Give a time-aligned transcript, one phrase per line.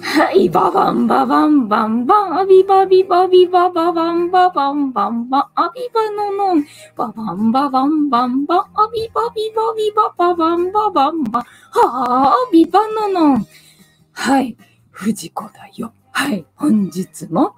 [0.00, 6.66] はい、ババンババンバンバン、アビバビバビバババンババンバンバン、アビバノノン、
[6.96, 13.46] ババンババンバンバン、アビバビバビバババンババンバン、はあ、アビバノノン。
[14.12, 14.56] はい、
[14.90, 15.92] 藤子だよ。
[16.10, 17.54] はい、本日も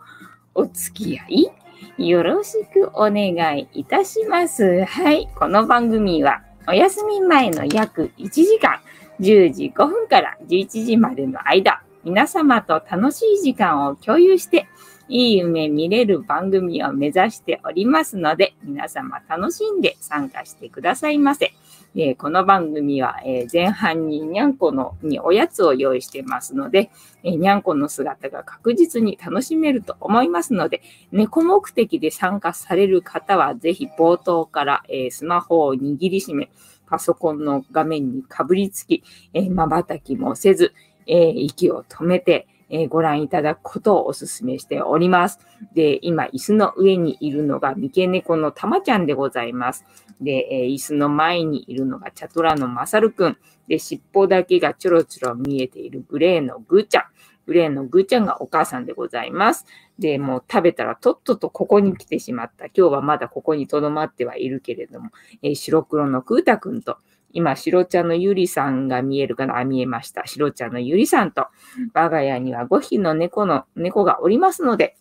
[0.55, 4.85] お付き合いよろしくお願いいたします。
[4.85, 8.81] はい、この番組はお休み前の約1時間、
[9.21, 14.69] 10時5分から11時までの間、皆様と楽しい時間を共有して、
[15.09, 21.53] いい夢見れる番組を目指しておりますので、皆様楽しんで参加してくださいませ。
[21.97, 26.93] えーこの番組は、えー前半ににゃんこのにおやつを用意してますので、
[27.25, 36.51] えーにゃんこの姿が確実に楽しめると思いますので、猫目的で参加される方は、ぜひ冒頭から、えスマホを握りしめ、
[36.87, 39.03] パソコンの画面にかぶりつき、
[39.35, 40.73] えー瞬きもせず、
[41.07, 45.39] え息を止めて、えご覧いただくことをお勧めしております。
[45.75, 49.85] で、今、椅子の上にいるのが三毛猫のたまちゃんでございます。
[50.21, 53.39] で、え椅子の前にいるのがチャトラのまさるくん。
[53.69, 57.05] で、尻尾だけがちょろちょろ見えているグレーのぐーちゃん。
[57.47, 59.67] グレーのぐーちゃんがお母さんでございます。
[59.99, 62.67] で、もう食べたらとっととここに来てしまった。
[62.67, 65.11] 今日はまだここに留まってはいるけれども、
[65.43, 66.99] えー白黒のくーたくんと、
[67.33, 69.59] 今、白茶のゆりさんが見えるかな？
[69.59, 70.23] あ、見えました。
[70.27, 71.49] 白茶のゆりさんと、
[71.93, 74.97] 我が家には5匹の猫の、猫がおりますので、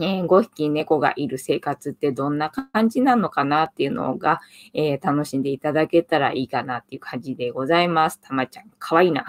[0.00, 4.40] えー5匹猫がいる生活ってどんな感じなのかなっていうのが、
[4.72, 8.18] えー楽しんでいただけたらいいかなっていう感じでございます。
[8.20, 9.26] たまちゃん、かわいいな。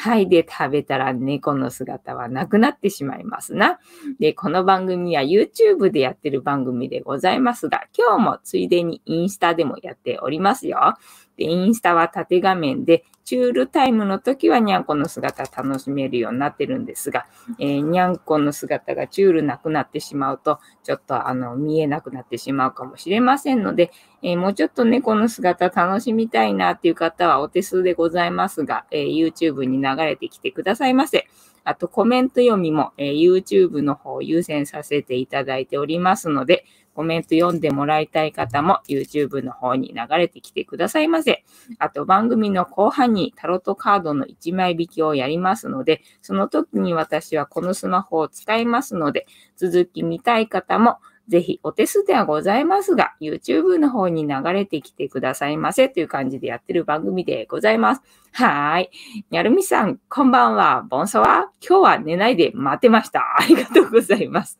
[0.00, 0.28] はい。
[0.28, 3.80] で、食べたら猫の姿はなくなってしまいますな。
[4.20, 10.94] で、この番組は YouTube でやってる番組でございますが、今日もついでにインスタでもやっておりますよ。
[11.38, 17.26] で、インスタは縦画面で、チュールタイムの時はにゃんこの姿楽しめるようになってるんですが、
[17.58, 31.28] えーにゃんこの姿がチュールなくなってしまうと、ちょっとあの見えなくなってしまうかもしれませんので、えーもうちょっと猫の姿楽しみたいなっていう方はお手数でございますが、えー YouTube に流れてきてくださいませ。
[31.64, 36.64] あとコメント読みも、え YouTube の方を優先させていただいておりますので、
[36.98, 41.44] コメント読んでもらいたい方も YouTube の方に流れてきてくださいませ。
[41.78, 50.98] あと番組の後半にタロットカードの1枚引きをやりますので、その時に私はこのスマホを使いますので、続き見たい方も
[51.28, 58.02] ぜひお手数ではございますが、YouTube の方に流れてきてくださいませという感じでやってる番組でございます。
[58.32, 58.90] はーい。
[59.30, 60.86] にゃるみさん、こんばんは。
[60.88, 61.50] ボンソワ。
[61.60, 63.20] 今日は寝ないで待ってました。
[63.38, 64.58] ありがとうございます。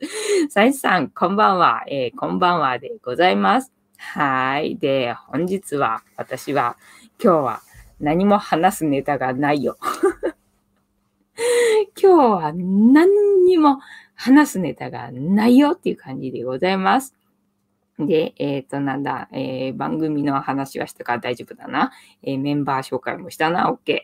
[0.51, 1.85] サイさん、こんばんは。
[1.89, 3.73] えーこんばんはでございます。
[3.97, 4.77] はーい。
[4.77, 6.77] で、本日は、私は、
[7.23, 7.61] 今日は
[7.99, 9.79] 何も話すネタがないよ。
[12.01, 13.81] 今日は何にも
[14.19, 17.15] 話すネタがないよっていう感じでございます。
[18.01, 21.93] で、えっ、と、なんだ、えー番組の話はしたから大丈夫だな。
[22.23, 24.01] えーメンバー紹介もしたな、OK。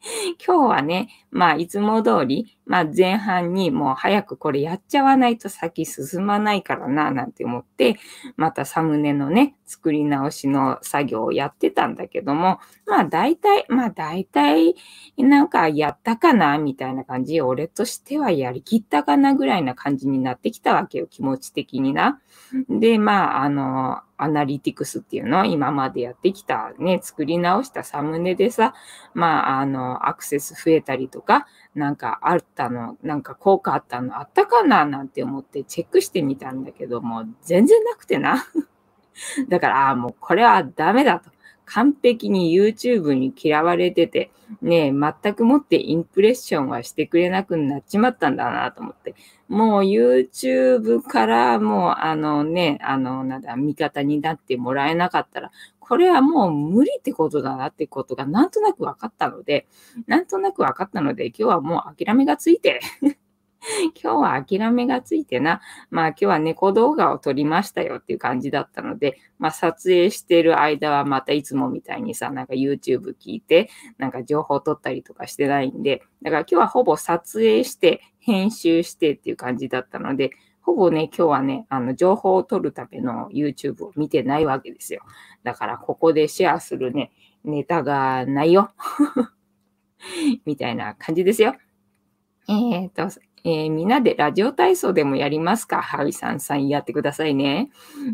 [0.44, 7.96] 今日はね、まあ、いつも通り、まあ、前半にもう早くこれやっちゃわないと先進まないからな、なんて思って、
[8.36, 14.76] またサムネのね、作り直しの作業をやってたんだけども、まあ、大体、まあ、大体、
[15.16, 17.40] なんかやったかな、みたいな感じ。
[17.40, 22.20] 俺としてはやりきったかな、ぐらいな感じになってきたわけよ、気持ち的にな。
[22.68, 28.74] で、まあ、あの、アナリティクスっていうのを今までやってきたね、作り直したサムネでさ、
[29.14, 38.44] まあ、あの、アクセス増えたりとか、なんかあったの、なんか効果あったのあったかななんて思ってチェックしてみたんだけども、全然なくてな。
[39.48, 41.30] だから、ああ、もうこれはダメだと。
[41.68, 44.30] 完璧に YouTube に嫌われてて、
[44.62, 49.14] ねえ、全くもってインプレッションはしてくれなくなっちまったんだなと思って。
[49.48, 59.66] もう YouTube からもうあのね、あの、なんだ、味方になってもらえなかったら、これはもう無理ってことだなってことがなんとなく分かったので、
[60.06, 62.80] なんとなく分かったので、今日はもう諦めがついて、
[64.00, 65.60] 今日は諦めがついてな、
[65.90, 85.00] まあ今日は猫動画を撮りましたよっていう感じだったので、まあ撮影してる間はまたいつもみたいにさ、なんか YouTube 聞いて、なんか情報撮ったりとかしてないんで、だから今日はほぼ撮影して、編集してっていう感じだったので、ほぼね、今日はね、あの、情報を取るための YouTube を見てないわけですよ。
[85.42, 87.10] だから、ここでシェアするね、
[87.42, 88.70] ネタがないよ。
[90.44, 91.54] みたいな感じですよ。
[92.48, 93.08] えっ、と、
[93.48, 95.80] えーみんなでラジオ体操でもやりますか？
[95.80, 97.70] ハリさんさんやってくださいね。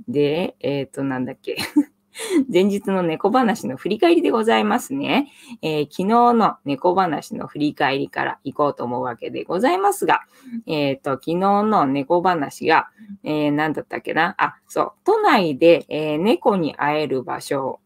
[0.07, 1.57] で、えっ、と、なんだっけ？
[2.49, 5.33] 前日の猫話の振り返りでございますね。
[5.61, 6.05] えー、昨日
[6.35, 10.21] の猫話の振り返りから行こうと思うわけでございますが、
[10.67, 11.35] え、ー、と、昨日
[11.65, 12.89] の猫話が、
[13.25, 14.37] えー、何だったっけな？
[14.39, 17.81] あ、そう、都内で、えー、猫に会える場所、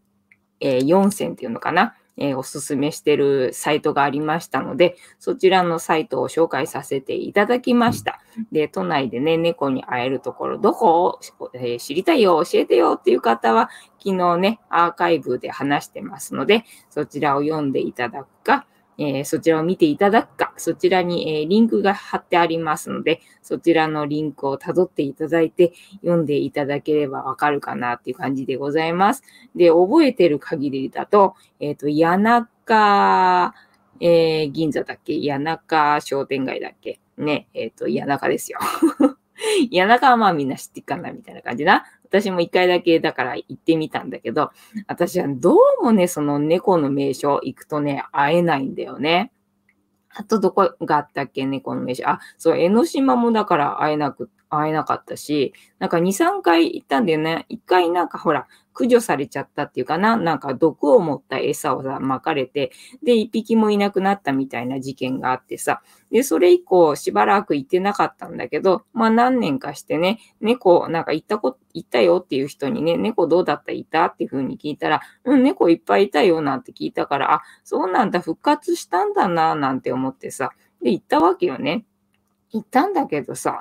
[0.61, 1.95] え、4選っていうのかな？
[2.19, 8.21] えー、おすすめしてるサイトがありましたので、そちらのサイトを紹介させていただきました。
[8.53, 11.21] で、都内でね、猫に会えるところ、どこを、
[11.55, 13.71] えー、知りたいよ、教えてよっていう方は、
[14.03, 18.67] 昨日ね、アーカイブで話してますので、そちらを読んでいただくか、
[18.99, 25.73] えー、そちらを見ていただくか、そちらに、えー、リンクが貼ってありますので、そちらのリンクを辿っていただいて、
[26.03, 29.23] 読んでいただければわかるかなっていう感じでございます。
[29.55, 33.55] で、覚えてる限りだと、えっ、ー、と、谷中、
[34.01, 35.15] えー、銀座だっけ？
[35.27, 37.01] 谷中商店街だっけ？
[37.17, 38.59] ね、えっ、ー、と、谷中ですよ。
[39.71, 41.85] 谷中はまあみんな知ってっかなみたいな感じな。
[42.09, 44.51] 私も一回だけだから行ってみたんだけど、
[44.87, 49.33] 私はどうもね、その猫の名所行くとね、会えないんだよね。
[50.11, 51.45] あとどこがあったっけ？
[51.47, 52.09] 猫の名所。
[52.09, 57.45] あ、そう、江ノ島もだから会えなく、会えなかったし、なんか2、3回行ったんだよね。
[57.49, 62.71] 一回なんかほら、駆除されちゃったっていうかな、なんか毒を持った餌をさ、巻かれて、
[63.03, 65.83] で、一匹もいなくなったみたいな事件があってさ、
[66.13, 73.73] で、それ以降しばらく行ってなかったんだけど、まあ何年かしてね、猫、なんか行ったこ、行ったよっていう人にね、猫どうだった？
[73.73, 74.05] いた？
[74.05, 81.85] っていう風に聞いたら、うん、猫いっぱいいたよなんて聞いたから、あ、そうなんだ、復活したんだな、なんて思ってさ、で、行ったわけよね。
[82.53, 83.61] 行ったんだけどさ、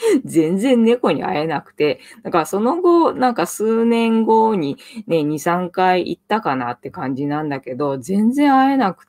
[0.24, 4.76] 全然猫に会えなくて、だからその後、なんか数年後に
[5.06, 9.06] ね、2、3回行ったかなって感じなんだけど、全然会えなく、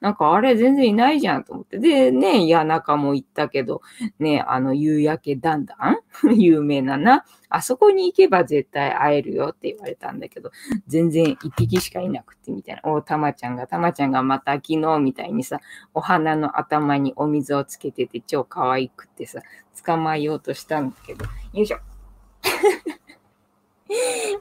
[0.00, 1.78] なんかあれ全然いないじゃんと思って。
[1.78, 3.82] で、ね、谷中も行ったけど、
[4.18, 5.98] ね、あの夕焼けだんだん
[6.34, 7.24] 有名なな？
[7.48, 10.50] あそこに行けば絶対会えるよって言われたんだけど、
[10.88, 12.90] 全然一匹しかいなくてみたいな。
[12.90, 15.60] お、たまちゃんが、たまちゃんがまた昨日みたいにさ、
[15.92, 19.40] お花の頭にお水をつけてて超可愛くってさ、
[19.84, 21.78] 捕まえようとしたんだけど、よいしょ。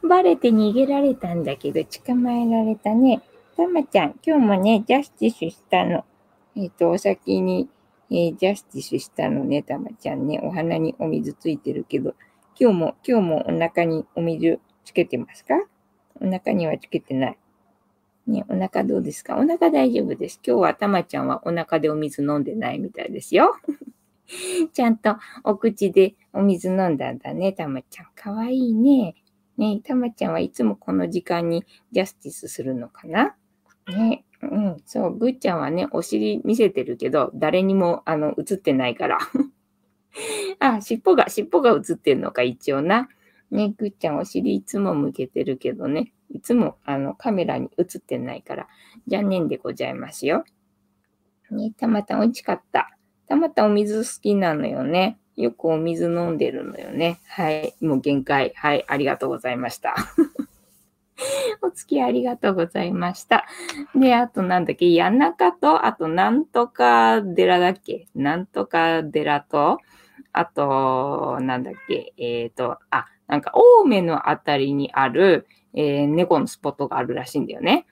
[0.07, 3.21] バレて逃げられたんだけど、捕まえられたね。
[3.55, 6.03] たまちゃん、今日もね、ジャスティスしたの。
[6.55, 7.69] えっ、ー、と、お先に、
[8.09, 10.39] えー、ジャスティスしたのね、たまちゃんね。
[10.41, 12.15] お花にお水ついてるけど、
[12.59, 15.53] 今日も、今日もお腹にお水つけてますか？
[16.19, 17.37] お腹にはつけてない。
[18.25, 19.35] ね、お腹どうですか？
[19.35, 20.39] お腹大丈夫です。
[20.43, 23.55] 今日はたまちゃんはお腹でお水飲んでないみたいですよ。
[24.73, 28.07] ちゃんとお口でお水飲んだんだね、たまちゃん。
[28.15, 29.13] かわいいね。
[29.57, 33.35] ねたまちゃんはいつもこの時間にジャスティスするのかな？
[33.87, 39.19] ね、うん、そう、ぐっちゃんはね、お尻見せてるけど、誰にも、あの、映ってないから。
[40.59, 43.09] あ、尻尾が、尻尾が映ってるのか、一応な。
[43.51, 48.67] ね、ぐっちゃんお尻いつも向けてるけどね、いつも、あの、カメラに映ってないから、
[49.07, 50.43] 残念でございますよ。
[51.51, 52.97] ね、たまた美味しかった。
[53.27, 55.19] たまたお水好きなのよね。
[55.35, 57.19] よくお水飲んでるのよね。
[57.27, 57.73] はい。
[57.81, 58.53] もう限界。
[58.55, 58.85] はい。
[58.87, 59.95] ありがとうございました。
[61.61, 63.45] お付き合いありがとうございました。
[63.95, 68.07] で、あとなんだっけ、谷中と、あとなんとか寺だっけ？
[68.15, 69.79] なんとか寺と、
[70.31, 77.85] あと、なんだっけ、えっ、ー、と、あ、なんか、青梅のあたりにある、えー、猫のスポットがあるらしいんだよね。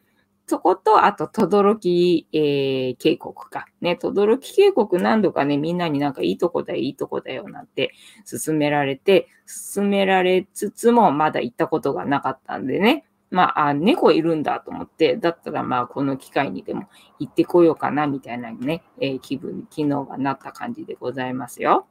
[0.47, 3.67] そこと、あと、とどろき、えー、渓谷か。
[3.79, 7.93] ね、とどろき渓谷何度かね、みんなになんかいいとこだよ、いいとこだよ、なんて
[8.29, 9.27] 勧められて、
[9.73, 13.05] 勧められつつも、まだ行ったことがなかったんでね。
[13.31, 21.87] まあ、あ、猫いるんだと思って、だったらまあ、この機会にでも行ってこようかな、みたいなね、えー、気分に昨日がなった感じでございますよ。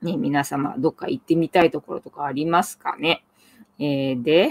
[0.00, 3.24] ね、皆様、どっか行ってみたいところとかありますかね？
[3.78, 4.48] えー、で、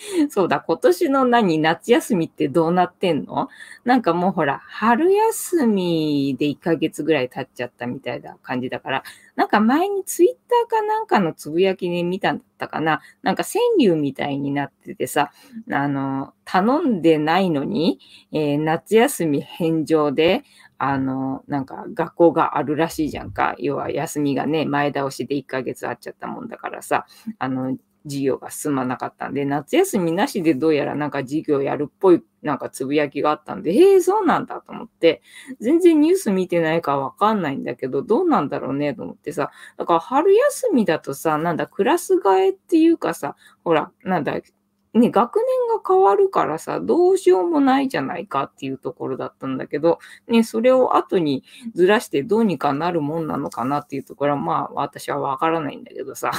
[0.30, 3.48] そうだ、今年の何、夏休みってどうなってんの？
[3.84, 9.02] なんかもうほら、春休みで1ヶ月ぐらい経っちゃったみたいな感じだから、
[9.36, 15.30] なんか前にツイッターかなんかのつぶやきに見たんだったかななんか川柳みたいになっててさ、
[15.70, 18.00] あの、頼んでないのに、
[18.32, 20.44] えー、夏休み返上で、
[20.78, 23.54] あの、なんか学校があるらしいじゃんか。
[23.58, 27.06] 要は休みがね、前倒しで1ヶ月あっちゃったもんだからさ、
[27.38, 35.22] あの、授業が進まなかったんで、夏休みなしでどうやらなんか授業やるっぽいなんかつぶやきがあったんで、へえ、そうなんだと思って、
[35.60, 44.40] 全然ニュース見てないかわかんないんだけど、どうなんだろうねと思ってさ、だから春休みだとさ、なんだ、クラス替えっていうかさ、ほら、なんだ、
[44.92, 45.44] ね、学年
[45.76, 56.32] が変わるからさ、どうしようもないじゃないかっていうところだったんだけど、ね、それを後にずらしてどうにかなるもんなのかなっていうところは、まあ、私はわからないんだけどさ。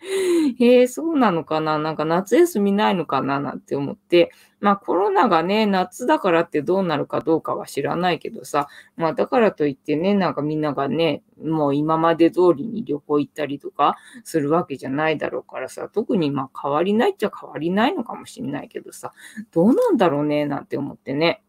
[0.60, 1.78] へえ、そうなのかな？
[1.78, 3.40] なんか夏休みないのかな？
[3.40, 19.12] なんて思って、まあコロナがね、夏だからってどうなるかどうかは知らないけどさ、まあだからといってね、なんかみんながね、もう今まで通りに旅行行ったりとかするわけじゃないだろうからさ、特にまあ変わりないっちゃ変わりないのかもしんないけどさ、
[19.50, 21.42] どうなんだろうね、なんて思ってね。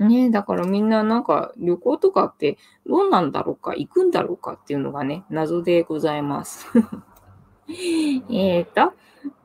[0.00, 4.54] ねえだからみんななんか旅行とかってどうなんだろうか、行くんだろうか？
[4.54, 6.66] っていうのがね、謎でございます。
[8.30, 8.92] えっと、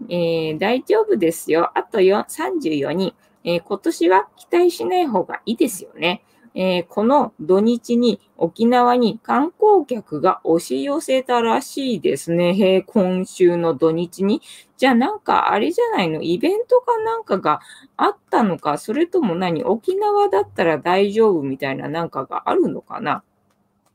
[0.10, 1.72] えー、大丈夫ですよ。
[1.76, 6.24] あと34人、えー、今年は期待しない方がいいですよね。
[6.60, 12.56] えー、この土日に沖縄に観光客が押し寄せたらしいですね。
[12.56, 14.42] へ今週の土日に。
[14.76, 16.24] じゃあなんかあれじゃないの？
[16.24, 17.60] イベントかなんかが
[17.96, 18.80] あったのか？
[18.80, 19.64] それとも何？
[19.64, 23.24] 沖縄だったら大丈夫みたいななんかがあるのかな？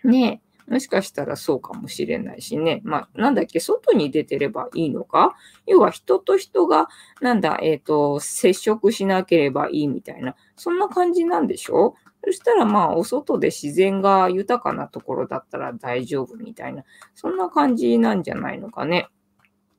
[0.04, 0.41] ねえ。
[0.68, 2.80] もしかしたらそうかもしれないしね。
[2.84, 5.34] まあ、なんだっけ、外に出てればいいのか？
[5.66, 6.88] 要は人と人が、
[7.20, 11.94] なんだ、えっ、ー、と、接触しなければいいみたいな、そんな感じなんでしょ？
[12.24, 19.08] そしたらまあ、お外で自然が豊かなところだったら大丈夫みたいな、そんな感じなんじゃないのかね。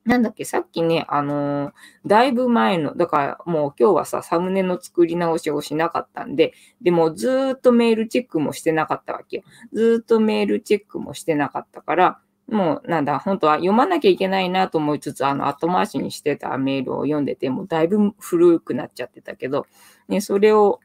[0.04, 1.72] なんだっけ、さっきね、あのー、
[2.06, 9.42] だいぶ前の、だからもう今日はさ、サムネの作り直しをしなかったんで、でもずーっとメールチェックもしてなかったわけよ。
[9.72, 12.18] ずーっとメールチェックもしてなかったから、
[12.48, 19.66] もうなんだ、本当は読まなきゃいけないなと思いつつ、あの後回しにしてたメールを読んでて、もうだいぶ古くなっちゃってたけど、
[20.08, 20.80] ね、それを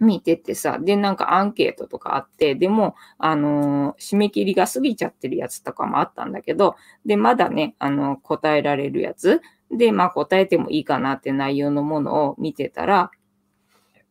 [0.00, 13.10] 見ててさ、で、なんかアンケートとかあって、でも、あのー、締め切りが過ぎちゃってるやつとかもあったんだけど、で、まだね、あの、答えられるやつ、で、まあ答えてもいいかなって内容のものを見てたら、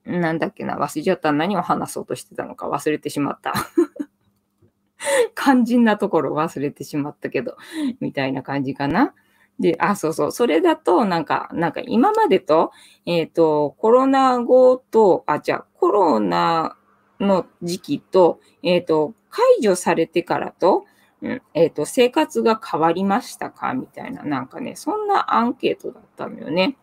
[0.06, 1.32] なんだっけな、忘れちゃった。
[1.32, 3.54] 何を話そうとしてたのか忘れてしまった。
[5.36, 7.58] 肝心なところ忘れてしまったけど、
[8.00, 9.14] みたいな感じかな。
[9.60, 10.32] で、あ、そうそう。
[10.32, 12.72] それだと、なんか、なんか今までと、
[13.06, 16.76] えっ、ー、と、コロナ後と、あ、じゃあ、コロナ
[17.20, 20.86] の時期と、えっ、ー、と、解除されてからと、
[21.22, 23.74] うん、えっ、ー、と、生活が変わりましたか？
[23.74, 26.76] みたいな、なんかね、そんなアンケートだったのよね。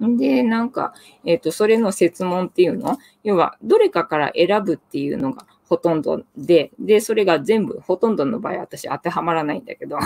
[0.00, 2.98] で、なんか、えっ、と、それの設問っていうの？
[3.24, 9.98] 要は、どれかから選ぶっていうのがほとんどで、で、それが全部、ほとんどの場合私当てはまらないんだけど。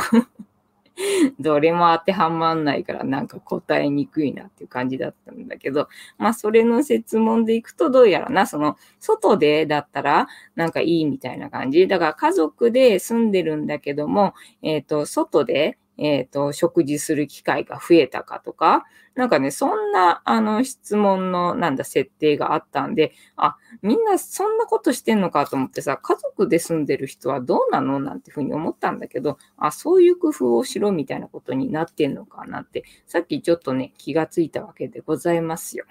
[1.39, 5.89] どれも当てはまんないからなんか答えにくいなっていう感じだったんだけど、
[6.19, 11.87] まあそれの説問でいくとどうやらな、その外でだったらなんかいいみたいな感じ。
[11.87, 18.85] だから家族で住んでるんだけども、えっ、ー、と、外でえっ、ー、と、食事する機会が増えたかとか、
[19.15, 27.99] なんかね、そんな、あの、質問の、なんだ、設定があったんで、あ、みんなそんなことしてんのかと思ってさ、家族で住んでる人はどうなの？
[27.99, 35.87] なんてふうに思ったんだけど、あ、そういう工夫をしろみたいなことになってんのかなって、さっきちょっとね、気がついたわけでございますよ。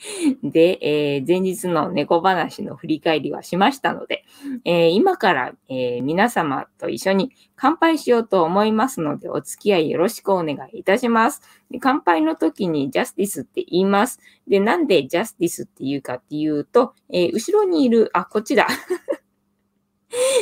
[0.42, 4.24] で、えー、前日の猫話の振り返りはしましたので、
[4.64, 11.42] えー、今から、えー、皆様と一緒に乾杯しようと思いますので、お付き合いよろしくお願いいたします。
[11.70, 14.20] で乾杯の時にジャスティスって言います。
[14.48, 18.66] で、なんでジャスティスって言うかっていうと、え後ろにいる、あ、こっちだ。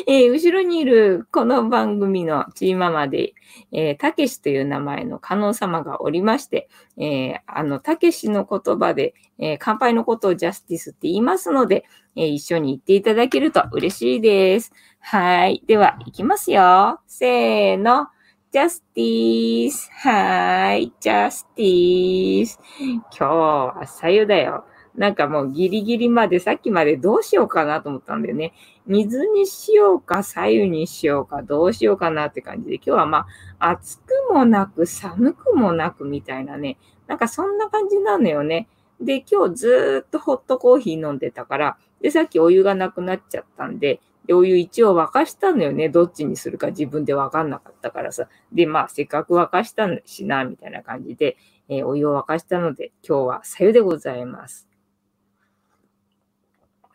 [0.07, 3.35] えー、後ろにいるこの番組のチーママで、
[3.73, 11.85] え、たけしという名前の観音様がおりまして、えー、あの、たけしの言葉で、えー、乾杯のことをジャスティスって言いますので、
[12.17, 14.73] えー、一緒に言っていただけると嬉しいです。
[15.01, 15.63] はい。
[15.67, 17.01] では、いきますよ。
[17.07, 18.09] せーの。
[18.51, 19.91] ジャスティース。
[19.93, 20.91] はい。
[21.01, 22.59] ジャスティース。
[22.79, 24.65] 今日はさゆだよ。
[24.95, 28.53] なんかもうギリギリまで、さっきまでどうしようかなと思ったんだよね。
[28.89, 33.27] 水にしようか、左右にしようか、どうしようかなって感じで、今日はま
[33.59, 38.67] あ、暑くもなく、寒くもなくみたいなね、なんかそんな感じなのよね。
[39.01, 45.89] で、今日ずっとホットコーヒー飲んでたから、で、さっきお湯がなくなっちゃったんで、でお湯一応沸かしたのよね。
[45.89, 48.29] どっちにするか自分でわかんなかったからさ。
[48.53, 51.37] で、まあ、せっかく沸かしたしな、みたいな感じで、
[51.69, 54.68] えー、お湯を沸かしたので、今日はさゆでございます。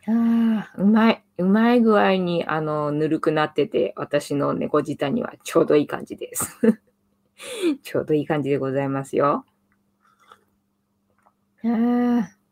[0.06, 1.24] ああ、うまい。
[1.36, 6.58] うまい具合に、あの、ぬるくなってて、私の猫舌にはちょうどいい感じです。
[7.82, 9.44] ちょうどいい感じでございますよ。
[11.64, 12.44] ああ。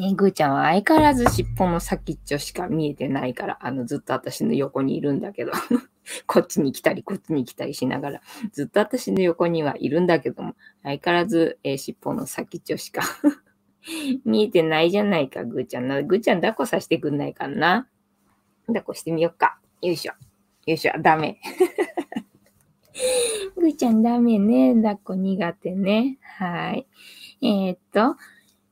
[0.00, 5.52] ね、ぐーちゃんは相変わらず尻尾の先っちょしか見えてないから、あの、ずっと私の横にいるんだけど、
[6.26, 8.20] こっちに来たり、こっちに来たりしながら、
[8.52, 13.02] ずっと私の横にはいるんだけども、相変わらず、えー、尻尾の先っちょしか
[14.24, 16.02] 見えてないじゃないか、ぐーちゃんな。
[16.02, 17.88] ぐーちゃん抱っこさせてくんないかな？
[18.66, 19.58] 抱っこしてみよっか。
[19.82, 20.12] よいしょ。
[20.66, 21.40] よいしょ、ダメ。
[23.56, 24.74] ぐーちゃんダメね。
[24.74, 26.18] 抱っこ苦手ね。
[26.22, 26.86] はい。
[27.42, 28.16] えー、っと、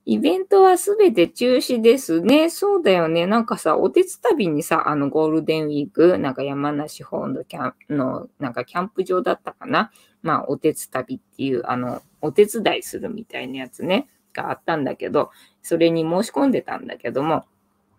[0.04, 2.48] イベントはすべて中止ですね。
[2.48, 3.26] そうだよね。
[3.26, 9.90] なんかさ、おてつ旅にさ、あのゴールデンウィーク、なんか山梨本土キャンの、なんかキャンプ場だったかな？
[10.22, 14.08] まあ、おてつ旅っていう、あの、お手伝いするみたいなやつね、
[14.42, 15.30] があったんだけど、
[15.62, 17.44] それに申し込んでたんだけども、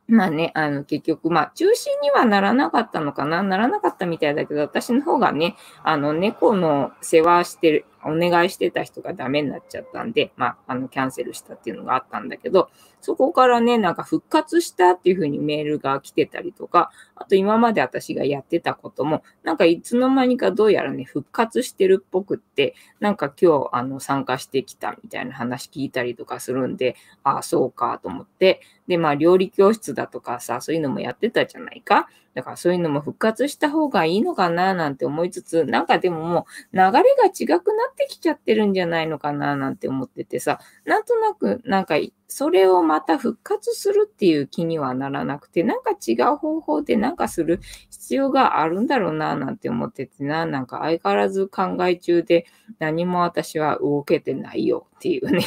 [0.08, 3.44] まあね、あの、結局、まあ、中心にはならなかったのかな？
[3.44, 12.70] ならなかったみたいだけど、私の方がね、あの、猫の世話してる、お願いしてた人がダメになっちゃったんで、まあ、あの、キャンセルしたっていうのがあったんだけど、
[13.02, 32.10] そこからね、なんか復活したっていう風にメールが来てたりとか、あと今まで私がやってたことも、なんかいつの間にかどうやらね、復活してるっぽくって、なんか今日、あの、参加してきたみたいな話聞いたりとかするんで、ああ、そうかと思って、で、まあ、料理教室だとかさ、そういうのもやってたじゃないか。
[32.34, 41.96] だからそういうのも復活した方がいいのかななんて思いつつ、なんかでももう流れが違くなってきちゃってるんじゃないのかななんて思っててさ、なんとなくなんか
[42.28, 52.46] それをまた復活するっていう気にはならなくて、なんか違う方法でなんかする必要があるんだろうななんて思っててな、なんか相変わらず考え中で
[52.80, 55.44] 何も私は動けてないよっていうね。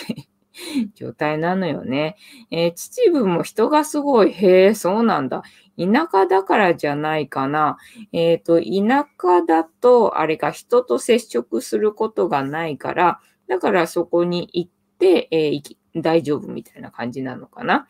[0.94, 2.16] 状態なのよね。
[2.50, 4.32] えー、秩父も人がすごい。
[4.32, 5.42] へえ、そうなんだ。
[5.78, 7.78] 田舎だからじゃないかな。
[8.12, 17.88] えっ、ー、と、田舎だと、あれか、人と接触することがないから、だからそこに行って、えー、大丈夫みたいな感じなのかな。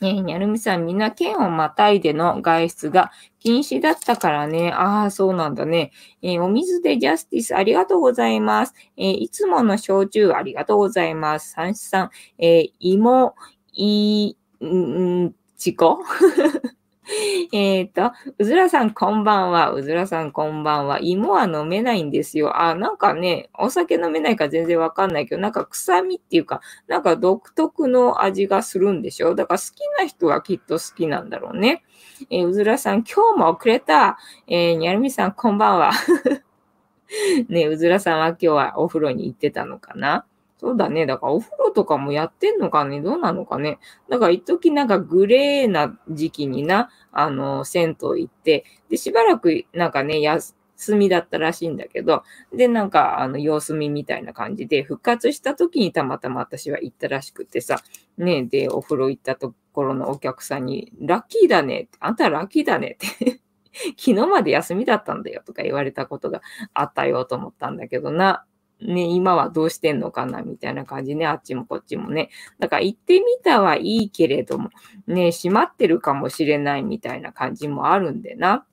[0.00, 4.70] え、にゃるみさん、みんな県をまたいでの外出が禁止だったからね。
[4.72, 5.90] ああ、そうなんだね。
[6.22, 8.74] えー、お水でジャスティスありがとうございます。
[8.96, 11.50] えー、いつもの焼酎ありがとうございます。
[11.52, 13.34] 三子さん、えー、芋、
[13.72, 15.98] い、ん、ちこ
[17.52, 19.72] えっと、うずらさんこんばんは。
[19.72, 20.98] うずらさんこんばんは。
[21.00, 22.60] 芋は飲めないんですよ。
[22.60, 29.34] あ、なんかね、お酒飲めないか全然わかんないけど、なんか臭みっていうか、なんか独特の味がするんでしょ？
[29.34, 31.82] だから好きな人はきっと好きなんだろうね。
[32.30, 34.18] えー、うずらさん、今日も遅れた。
[34.46, 35.92] えー、にゃるみさんこんばんは。
[37.48, 40.26] ねうずらさんは今日はお風呂に行ってたのかな？
[40.58, 41.06] そうだね。
[41.06, 43.00] だからお風呂とかもやってんのかね。
[43.00, 43.78] どうなのかね。
[44.08, 50.54] だから一時なんかグレーな時期にな、あの、銭湯行って、で、しばらくなんかね、休
[50.96, 57.78] みだったらしいんだけど、で、なんか、あの、様子見みたいな感じで、復活した時にたまたま私は行ったらしくてさ、
[58.16, 61.88] ね、で、お風呂行ったところのお客さんに、ラッキーだね。
[62.00, 62.96] あんたラッキーだね。
[63.16, 63.40] って。
[63.96, 66.42] 昨日まで休みだったんだよとか言われたことが
[66.74, 68.44] あったよと思ったんだけどな。
[68.80, 71.26] ね、今はどうしてんのかなみたいな感じね。
[71.26, 72.30] あっちもこっちもね。
[72.58, 74.70] だから行ってみたはいいけれども、
[75.06, 78.64] ね、閉まってるかもしれないみたいな感じもあるんでな。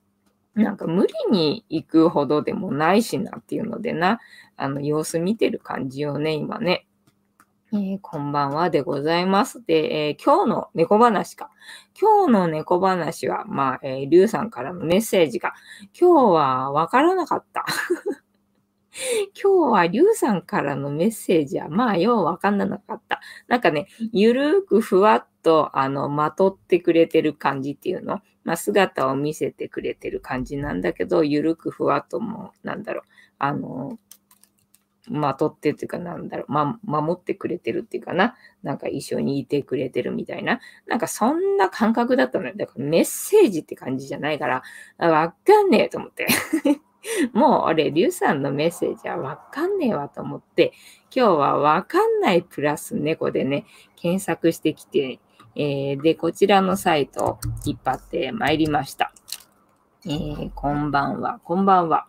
[0.54, 4.20] なんか無理に行くほどでもないしなっていうのでな。
[4.56, 6.86] あの、様子見てる感じよね、今ね。
[7.72, 9.62] えー、こんばんはでございます。
[9.66, 11.50] で、えー、今日の猫話か。
[12.00, 15.52] 今日の猫話は、まあ、えー、リュウさんからのメッセージが、
[15.98, 17.66] 今日はわからなかった。
[19.40, 23.20] 今日はリュウさんからのメッセージは、まあ、ようわかんなかった。
[23.46, 33.02] なんかね、ゆるーくふわっと、あの、まとってくれてる感じっていうの、まあ、姿を見せてくれてる感じなんだけど、ゆるくふわっとも、なんだろう、
[33.38, 33.98] あの、
[35.08, 38.34] まとってっていうかなんだろう、ま、守ってくれてるっていうかな。
[38.64, 40.58] なんか一緒にいてくれてるみたいな。
[40.86, 42.54] なんかそんな感覚だったのよ。
[42.56, 44.62] だからメッセージって感じじゃないから、
[44.98, 46.26] わかんねえと思って。
[47.32, 50.72] もう俺、リュウさんのメッセージはわかんねえわと思って、
[51.14, 53.64] 今日はわかんないプラス猫でね、
[53.96, 55.20] 検索してきて、
[55.54, 59.12] えー、で、こちらのサイトを引っ張ってまいりました。
[60.04, 62.06] えー、こんばんは、こんばんは。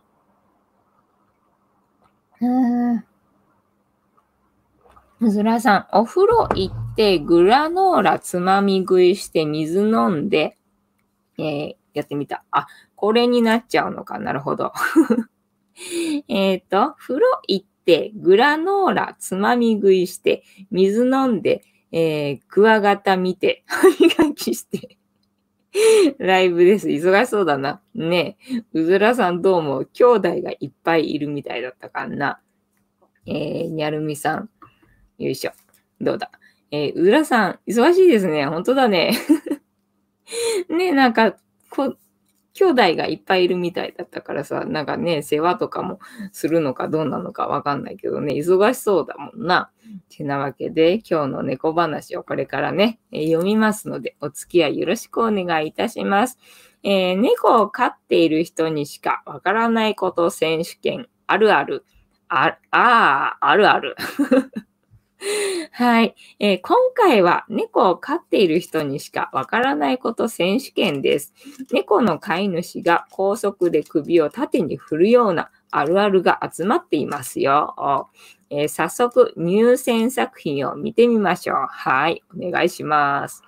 [5.20, 10.58] うずらさん、お風呂行ってグラノーラつまみ食いして水飲んで、
[11.40, 12.44] えー、やってみた。
[12.52, 14.20] あ、これになっちゃうのか。
[14.20, 14.72] なるほど。
[16.28, 24.98] えっと、風呂行って、グラノーラつまみ食いして、水飲んで、えー、クワガタ見て、歯磨きして
[26.18, 26.88] ライブです。
[26.88, 27.82] 忙しそうだな。
[27.94, 32.42] ねえ、うずらさんどうも兄弟がいっぱいいるみたいだったかな。
[33.26, 34.50] えー、にゃるみさん。
[35.18, 35.52] よいしょ。
[36.02, 36.32] どうだ？
[36.72, 38.46] えー、うずらさん、忙しいですね。
[38.46, 39.14] 本当だね。
[40.70, 41.38] ねえ、なんか、
[41.78, 41.96] こ、
[42.54, 46.00] 兄弟がいっぱいいるみたいだったからさ、なんかね、世話とかも
[46.32, 49.70] するのかどうなのかわかんないけどね、忙しそうだもんな。
[50.10, 56.40] てなわけで、今日の猫話をこれからね、読みますので、お付き合いよろしくお願いいたします。
[56.82, 61.86] えー、猫を飼っている人にしかわからないこと選手権あるある。
[62.30, 63.96] あ、ああ、あるある。
[65.72, 71.34] はい、えー、今回は猫を飼っている人にしかわからないこと選手権です。
[71.72, 78.10] 猫の飼い主が高速で首を縦に振るようなあるあるが集まっていますよ。
[78.50, 81.68] えー、早速入選作品を見てみましょう。
[81.70, 83.44] はい、お願いします。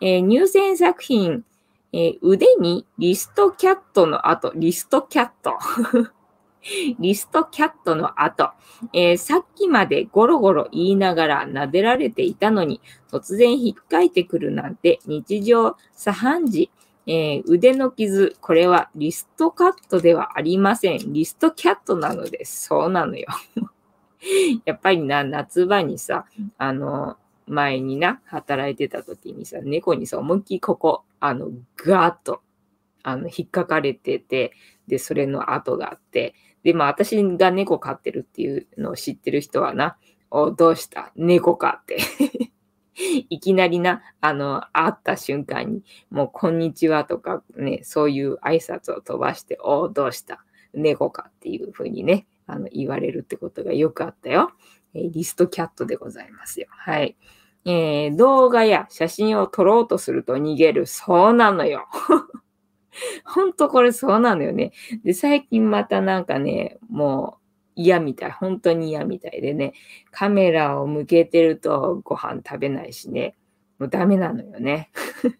[0.00, 1.44] えー、入選作品、
[1.92, 5.54] え腕にリストキャットの後、リストキャット。
[6.98, 8.50] リストキャットの後、
[8.92, 16.70] えー、さっきまでゴロゴロ言いながら撫でられていたのに、突然引っかいてくるなんて日常茶飯事。
[17.10, 21.14] えー、腕の傷、これはリストカットではありません。
[21.14, 22.66] リストキャットなのです。
[22.66, 23.26] そうなのよ。
[24.66, 26.26] やっぱりな、夏場にさ、
[26.58, 27.16] あの、
[27.46, 32.42] 前にな、働いてた時にさ、猫にさ、思いっきりここ、あの、ガーッと、
[33.02, 34.52] あの、引っかかれてて、
[34.86, 39.96] で、それの跡があって、で、まあ私が猫飼ってるっていうのを知ってる人はな、
[40.30, 41.12] お、どうした？
[41.16, 41.98] 猫かって
[43.30, 50.44] いきなりな、あの、会った瞬間に、もう、こんにちはとかね、そういう挨拶を飛ばして、お、どうした？
[50.74, 54.52] 猫かっていうふうにね、あの、言われるってことがよくあったよ。
[54.94, 56.66] えー、リストキャットでございますよ。
[56.70, 57.16] はい。
[57.64, 60.86] えー、動画や写真を撮ろうとすると逃げる。
[60.86, 61.86] そうなのよ。
[63.24, 64.72] ほんとこれそうなのよね。
[65.04, 68.30] で、最近またなんかね、もう嫌みたい。
[68.32, 69.72] 本当に嫌みたいでね、
[70.10, 73.36] カメラを向けてるとご飯食べないしね、
[73.78, 74.90] もうダメなのよね。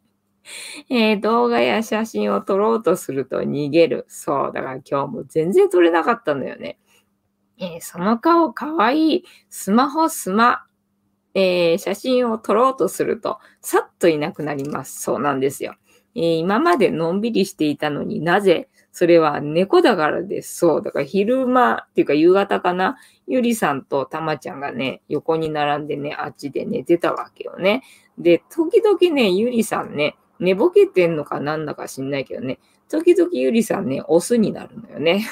[0.89, 4.05] えー、動画や写真を撮ろうとすると逃げる。
[4.09, 4.53] そう。
[4.55, 6.79] だから今日も全然撮れなかったのよね。
[7.59, 9.25] えー、その顔かわいい。
[9.51, 10.65] スマホスマ。
[11.35, 15.03] えー、写真を撮ろうとすると、さっといなくなります。
[15.03, 15.75] そうなんですよ。
[16.15, 18.69] えー、今までのんびりしていたのになぜ
[18.99, 20.57] それは猫だからです。
[20.57, 20.83] そう。
[20.83, 22.97] だから昼間っていうか夕方かな。
[23.29, 27.85] ゆりさんとたまちゃんがね、横に並んでね、あっちで寝てたわけよね。
[28.19, 35.25] で、時々ね、ゆりさんね、寝ぼけてんのかなんだか知んないけどね、時々ゆりさんね、オスになるのよね。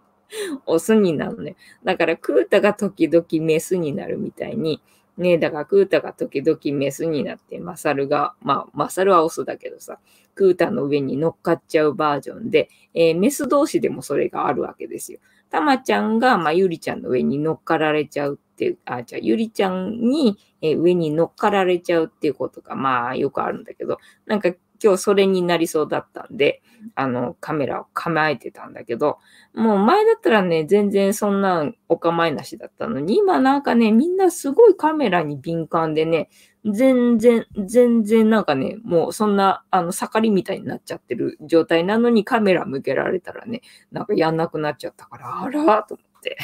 [0.64, 1.56] オスになるのね。
[1.82, 4.80] だから、クータが時々メスになるみたいに、
[5.20, 9.98] ねだからクータが時々メスになって、マサルが、まあ、マサルはオスだけどさ、
[10.34, 15.20] クータの上に乗っかっちゃうバージョンで、えー、メス同士でもそれがあるわけですよ。
[15.50, 24.50] たまちゃんが、まあ、ゆりちゃんの上に乗っかられちゃうっていう、あ、じゃあ、ゆりちゃんに、えー、上に乗っかられちゃうっていうことが、まあ、よくあるんだけど、なんか
[24.82, 26.62] 今日それになりそうだったんで、
[26.94, 29.18] あの、カメラを構えてたんだけど、
[29.54, 36.30] もう前だったらね、全然そんなお構いなしだったのに、今なんかね、みんなすごいカメラに敏感でね、
[36.64, 43.62] 全然、全然なんかね、もうそんな、あの、盛りみたいになっちゃってる状態なのにカメラ向けられたらね、
[43.92, 46.38] なんかやんなくなっちゃったから、あらーと思って。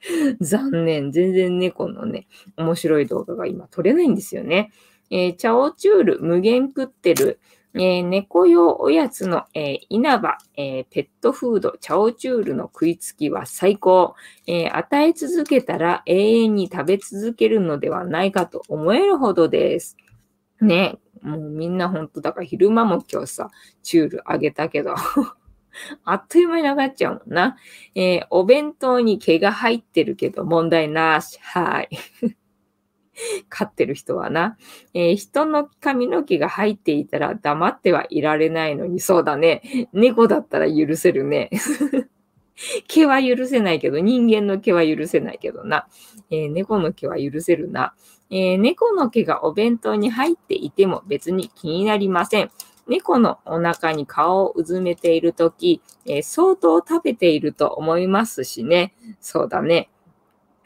[0.40, 1.12] 残念。
[1.12, 4.72] 全然猫のね、面白い動画が今撮れないんですよね。
[5.10, 7.40] えー、チャオチュール、無限食ってる。
[7.74, 14.14] えー、猫用おやつの、えー、稲葉、えー、ペットフード、チャオチュールの食いつきは最高、
[14.46, 19.96] え、与え続けたら永遠に食べ続けるのではないかと思えるほどです。
[20.60, 23.50] ね、もうみんなほんと、だから昼間も今日さ、
[23.82, 24.94] チュールあげたけど
[26.04, 27.56] あっという間になくなっちゃうもんな。
[27.94, 31.38] え、お弁当に毛が入ってるけど問題なし。
[31.40, 31.88] はい。
[33.48, 34.56] 飼ってる人はな、
[34.94, 39.88] えー、人の髪の毛が入っていたら黙ってはいられないのに、そうだね。
[39.92, 41.50] 猫だったら許せるね。
[42.88, 45.86] 毛は許せないけど、人間の毛は許せないけどな。
[46.30, 47.94] えー、猫の毛は許せるな、
[48.30, 52.50] えー、猫の毛がお弁当に入っていても別に気になりません。
[52.86, 58.94] 猫のお腹に顔をうずめているとき、えー、相当食べていると思いますしね。
[59.20, 59.90] そうだね。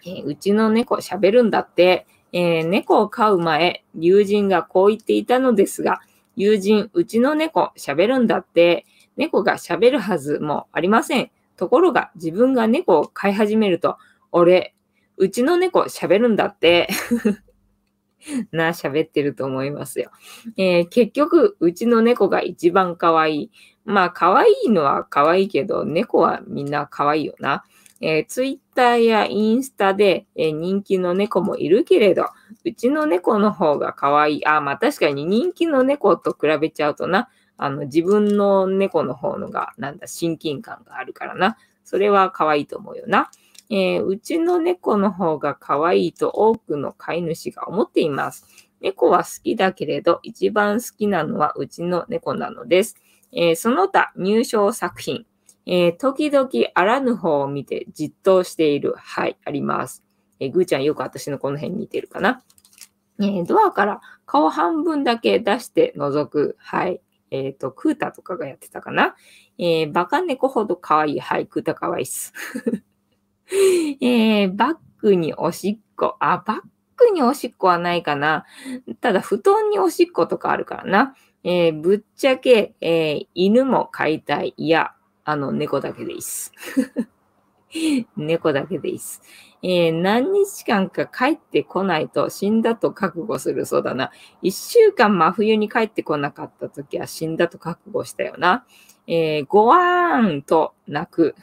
[0.07, 2.07] えうちの猫喋るんだって。
[2.37, 6.01] えー、猫を飼う前、友人がこう言っていたのですが、
[6.35, 11.31] 友人、うちの猫喋るんだって、猫が喋るはずもありません。
[11.57, 13.99] ところが自分が猫を飼い始めると、
[14.33, 14.75] 俺、
[15.17, 16.89] うちの猫喋るんだって
[18.51, 20.11] な、喋ってると思いますよ。
[20.57, 23.51] えー、結局、うちの猫が一番可愛い。
[23.85, 27.63] まあ、可愛いのは可愛いけど、猫はみんな可愛いよな。
[28.07, 32.27] えー、ツイッターやインスタで、えー、人気の猫もいるけれど、
[32.63, 34.47] うちの猫の方が可愛い。
[34.47, 41.57] あ、まあ確かに人気の猫と比べちゃうとな、あの、自分の猫の方のが、なんだ、親近感があるからな。
[41.83, 43.31] それは可愛いと思うよな。
[43.71, 48.45] えー、うちの猫の方が可愛いと多くの飼い主が思っています。
[48.83, 52.97] 猫は好きだけれど、一番好きなのはうちの猫なのです。
[53.33, 55.25] えー、その他、入賞作品。
[55.67, 58.95] えー、時々あらぬ方を見てじっとしている。
[58.97, 60.05] はい、あります。
[60.41, 62.43] えー、ぐーちゃんよく私のこの辺似てるかな。
[63.21, 66.57] えー、ドアから顔半分だけ出して覗く。
[66.59, 67.01] はい。
[67.31, 69.15] えっ、ー、と、クータとかがやってたかな。
[69.59, 71.21] えー、バカ猫ほど可愛い。
[71.21, 72.33] はい、クータ可愛いっす。
[74.01, 76.17] えー、バッグにおしっこ。
[76.21, 76.61] あ、バッ
[76.97, 78.45] グにおしっこはないかな。
[79.01, 81.15] ただ、布団におしっことかあるからな。
[81.43, 84.55] えー、ぶっちゃけ、えー、犬も飼いたい。
[84.57, 86.53] いや、あの、猫だけでいいっす。
[88.17, 89.23] 猫だけでいいっす。
[89.63, 94.11] えー、何日間か帰ってこないと死んだと覚悟するそうだな。
[94.43, 98.67] 一週間真冬に帰ってこなかった時は死んだと覚悟したよな。
[99.07, 101.35] えー、ごわーんと泣く。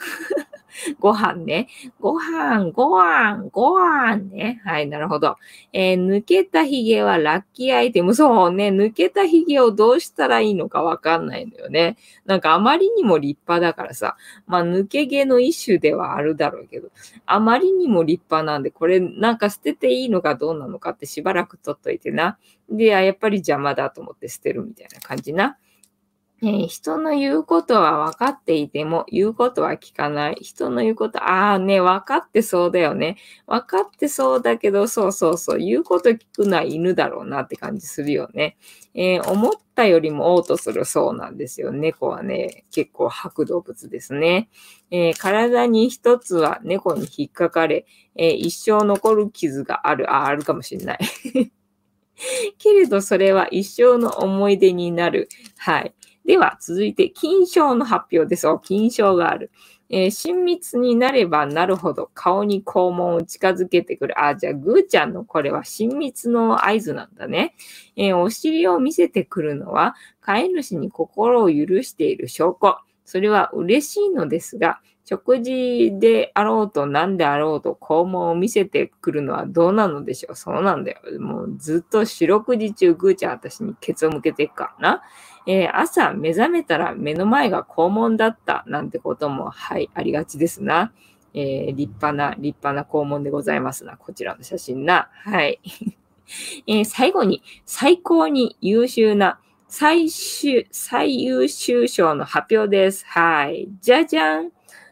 [1.00, 1.68] ご飯ね。
[2.00, 4.62] ご飯、ご飯、ご飯ね。
[4.64, 5.38] はい、なるほど。
[5.74, 8.16] えー、抜けた髭はラッキーアイテム。
[8.16, 8.70] そうね。
[8.70, 11.98] 抜けた髭をどうしたらいいのかわかんないのよね。
[12.26, 14.16] なんかあまりにも立派だからさ。
[14.48, 16.90] まあ、抜け毛の一種ではあるだろうけど、
[17.26, 22.38] あまりにも立派なんで、これなんか捨てていいのかどうなのかってしばらく取っといてな。
[22.70, 25.58] で、やっぱり邪魔だと思って捨てるみたいな感じな。
[26.44, 30.38] えー、人の言うことは分かっていても、言うことは聞かない。
[30.42, 33.18] 人の言うこと、ああね、分かってそうだよね。
[33.46, 38.58] 分かってそうだけど、そうそうそう、言うこと聞くのは犬だろうなって感じするよね。
[38.96, 41.72] えー、思ったよりも嘔吐するそうなんですよ。
[41.72, 44.50] 猫はね、結構吐く動物ですね。
[44.90, 50.12] えー、体に一つは猫に引っかかれ、え一生残る傷がある。
[50.12, 51.00] あ、あるかもしれない。
[52.58, 55.30] けれどそれは一生の思い出になる。
[55.58, 55.94] はい。
[56.26, 58.48] では、続いて、金賞の発表です。
[58.48, 59.52] お、金賞がある。
[59.94, 64.24] えー、親密になればなるほど顔に肛門を近づけてくる。
[64.24, 67.56] あ、じゃあ、ぐーちゃんのこれは親密の合図なんだね。
[67.98, 72.78] えー、お尻を見せてくるのは、飼い主に心を許している証拠。
[73.04, 81.00] それは嬉しいのですが、食事であろうと何であろうと肛門を見せてくるのはどうなのでしょうそうなんだよ。
[81.20, 85.02] もうずっと四六時中ぐーちゃん私にケツを向けていくからな。
[85.48, 90.92] えー、朝目覚めたら目の前が肛門だったなんてことも、はい、ありがちですな。
[91.34, 93.98] えー、立派な、立派な肛門でございますな。
[93.98, 95.10] こちらの写真な。
[95.14, 95.60] はい。
[96.68, 99.40] えー、最後に、最高に優秀な
[99.74, 103.06] 最終、最優秀賞の発表です。
[103.08, 103.70] はい。
[103.80, 104.52] じゃじゃん。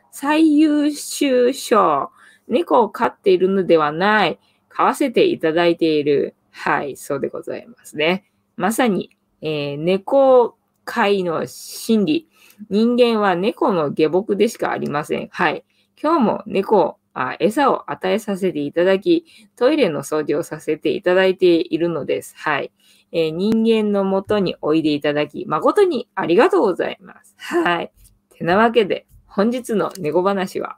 [0.10, 2.12] 最優秀賞。
[2.48, 4.40] 猫を飼っているのではない。
[4.70, 6.34] 飼わせていただいている。
[6.52, 6.96] はい。
[6.96, 8.24] そうでございますね。
[8.56, 9.10] まさに
[9.42, 12.28] えー、猫界の心理。
[12.70, 15.30] 人間は猫の下僕でしかありません。
[15.32, 15.64] はい。
[16.02, 19.26] 今日も猫、あ餌を与えさせていただき、
[19.56, 22.36] トイレの掃除をさせていただいているのです。
[22.38, 22.72] はい。
[23.12, 27.36] えー、人間のもとにおいでいただき、誠にありがとうございます。
[27.38, 27.92] はい。
[28.30, 30.78] てなわけで、本日の猫話は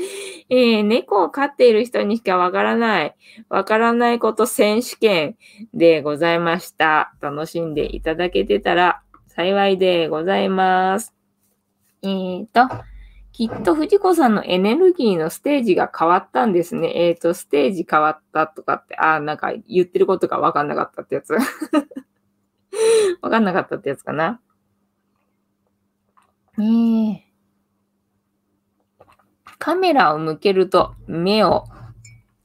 [0.48, 3.16] えー、猫を飼っている人にしかわからない、
[3.48, 5.36] わからないこと選手権
[5.74, 7.14] でございました。
[7.20, 11.14] 楽しんでいただけてたら幸いでございます。
[12.02, 12.68] えーと、
[13.32, 17.08] きっと藤子さんのエネルギーのステージが変わったんですね。
[17.08, 21.34] えーと、ステージ変わったとかって、あ、なんか言ってることがわかんなかったってやつ。
[23.22, 24.40] わかんなかったってやつかな。
[26.58, 27.29] え
[29.60, 31.66] カメラを向けると目を、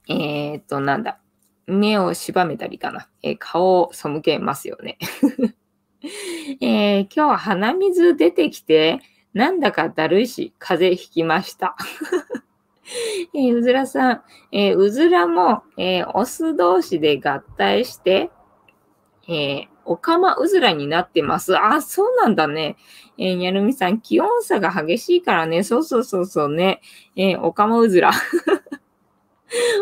[0.06, 1.18] えー、っと、なんだ、
[1.66, 3.08] 目を縛めたりかな。
[3.22, 4.98] えー、顔を背けますよね。
[6.60, 9.00] えー、今日は鼻水出てきて、
[9.32, 11.74] なんだかだるいし、風邪ひきました。
[13.34, 18.30] えー、うずらさん、えー、うずらも、えー、オス同士で合体して、
[19.26, 21.56] えー、オカマうずらになってます。
[21.58, 22.76] あ、そうなんだね。
[23.18, 25.62] えー、にゃるみさん、気温差が激しいからね。
[25.62, 26.80] そうそうそうそうね。
[27.16, 28.12] えー、オカマうずら。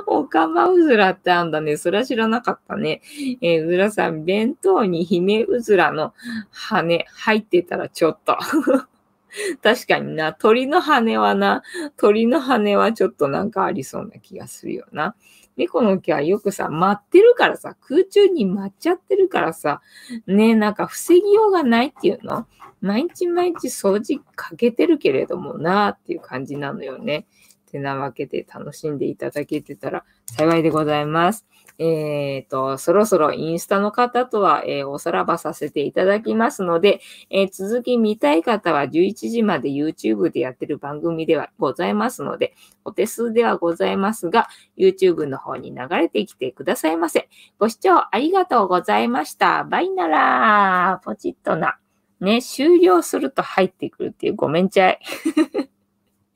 [0.07, 1.77] オカマうずらってあんだね。
[1.77, 3.01] それは知らなかったね。
[3.41, 6.13] えー、うずらさん、弁当に姫うずらの
[6.51, 8.39] 羽入ってたらちょっと。
[9.63, 10.33] 確かにな。
[10.33, 11.63] 鳥の羽はな、
[11.97, 15.17] 鳥の羽はちょっとなんかありそうな気がするよな。
[15.57, 19.83] 猫の毛はよくさ、待ってるからさ、空中に待っちゃってるからさ、
[20.27, 22.47] ね、なんか防ぎようがないっていうの？
[22.81, 27.27] 毎日毎日掃除かけてるけれどもなーっていう感じなのよね。
[27.71, 31.47] てなわけで楽しんでいただけてたら幸いでございます。
[31.79, 47.29] えっ、と、そろそろインスタの方とは、えー、おさらばさせていただきますので、えー、続き見たい方は11時まで YouTube でやってる番組ではございますので、お手数ではございますが、YouTube の方に流れてきてくださいませ。
[47.59, 49.65] ご視聴ありがとうございました。
[49.65, 51.79] バイならポチッとな。
[52.21, 55.01] ね、終了すると入ってくるっていうごめんちゃい。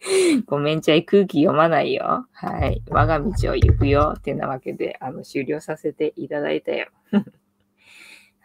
[0.46, 2.26] ごめんちゃい、空気読まないよ。
[2.32, 2.82] はい。
[2.88, 4.14] 我が道を行くよ。
[4.16, 6.88] ってなわけで、あの、終了させていただいたよ。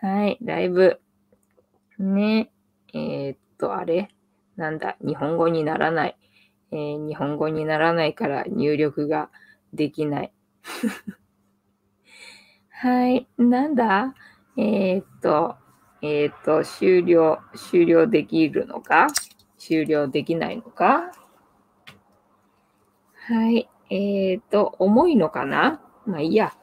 [0.02, 0.38] はい。
[0.42, 1.00] だいぶ、
[2.00, 2.52] ね、
[2.94, 4.10] えー、っと、あれ？
[4.56, 6.18] なんだ、日本語にならない。
[6.72, 9.30] えー、日本語にならないから入力が
[9.74, 10.34] できない。
[12.70, 13.28] はい。
[13.38, 14.16] なんだ？
[14.58, 15.56] えー、っと、
[16.02, 19.08] えっと、終了、終了できるのか？
[19.58, 21.12] 終了できないのか？
[23.26, 23.70] はい。
[23.90, 25.82] えっ、ー、と、重いのかな？
[26.06, 26.54] まあいいや。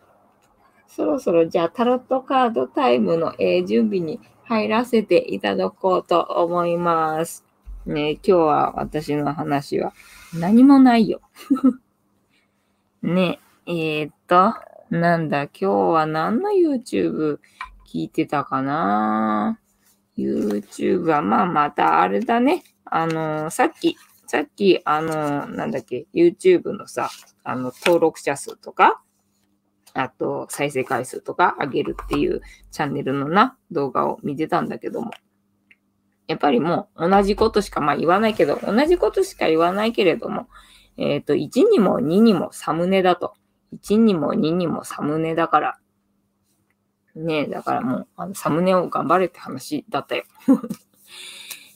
[0.87, 7.47] そろそろじゃあタロットカードタイムの、えー、準備に入らせていただこうと思います。
[7.87, 9.95] ね、今日は私の話は
[10.35, 11.23] 何もないよ。
[13.03, 14.55] ね、えー、っと、
[14.91, 17.39] なんだ、今日は何の YouTube
[17.87, 19.59] 聞いてたかな
[20.19, 22.65] ?YouTube は、まあまたあれだね。
[22.85, 23.97] あのー、さっき
[24.31, 27.11] さっき、あの、なんだっけ、YouTube のさ、
[27.43, 29.03] あの、登録者数とか、
[29.93, 32.41] あと、再生回数とか上げるっていう
[32.71, 35.11] チャンネルのな、動画を見てたんだけども。
[36.29, 40.47] やっぱりもう同じことしか、まあ言わないけど、同じことしか言わないけれども、
[40.97, 43.35] えっ、ー、と、1にも2にもサムネだと。
[43.83, 45.79] 1にも2にもサムネだから。
[47.17, 50.23] ねえ、だからもう、あの、サムネを頑張れって話だったよ。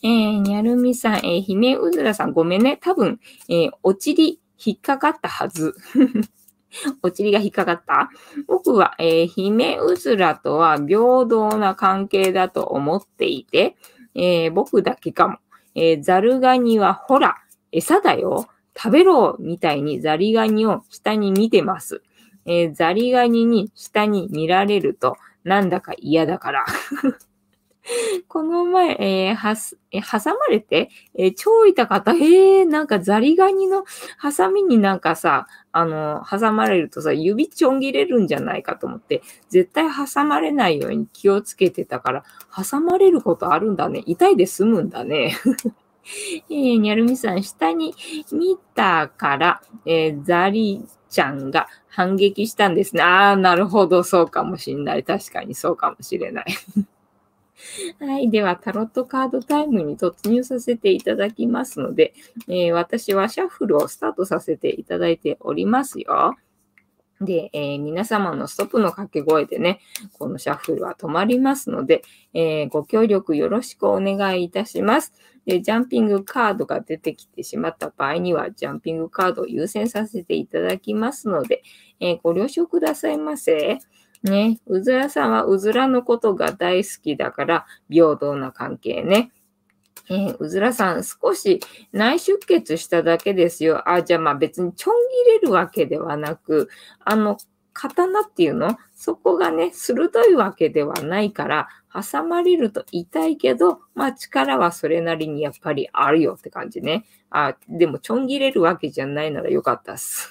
[0.05, 2.77] えー、にゃるみさん、えー、ひめうずらさん、ごめんね。
[2.77, 5.75] 多分、えー、おちり引っかかったはず。
[7.03, 8.11] おちりが引っかかった？
[8.47, 13.77] 僕は、えー、ひめうずらとは平等な関係だと思っていて、
[14.15, 15.39] えー、僕だけかも。
[15.75, 17.37] えー、ザルガニはほら、
[17.73, 18.47] 餌だよ。
[18.77, 22.03] 食べろみたいにザリガニを下に見てます。
[22.45, 26.67] えー、ザリガニに下に見られるとなんだか嫌だから。
[28.29, 32.13] この前、えー、はす、え挟まれて、えー、超痛かった。
[32.15, 33.85] へえ、なんかザリガニの
[34.17, 42.25] ハサミになんかさ、あの、挟まれるとさ、指ちょん切れるんじゃないかと思って、絶対挟まれないように気をつけてたから、
[42.57, 44.03] 挟まれることあるんだね。
[44.07, 45.37] 痛いで済むんだね。
[46.51, 47.95] えー、にゃるみさん、下に
[48.33, 53.03] 見たから、えー、ザリちゃんが反撃したんですね。
[53.03, 55.05] ああ、なるほど、そうかもしんない。
[55.05, 56.47] 確かにそうかもしれない。
[57.99, 58.31] はい。
[58.31, 62.15] では、タロットカードタイムに突入させていただきますので、
[62.49, 66.37] えー、私はシャッフルをスタートさせていただいておりますよ。
[67.21, 69.81] で、えー、皆様のストップの掛け声でね、
[70.19, 75.13] このシャッフルは止まりますので、えー、ご協力よろしくお願いいたします。
[75.47, 81.63] で、ジャンピングカードが出てきてしまった場合には、ジャンピングカードを優先させていただきますので、
[82.01, 83.79] えー、ご了承くださいませ。
[84.25, 89.31] ね、うずらさんはうずらのことが大好きだから、平等な関係ね。
[90.11, 91.61] えー、うずらさん、少し
[91.93, 93.89] 内出血しただけですよ。
[93.89, 96.69] あ、じゃあまあ別にちょん切れるわけではなく、
[97.05, 97.39] あの、
[97.73, 98.77] 刀っていうの？
[98.95, 107.05] そこがね、鋭いわけではないから、挟まれると痛いけど、まあ力はそれなりにやっぱりあるよって感じね。
[107.31, 110.31] あ、でもちょん切れるわけじゃないならよかったっす。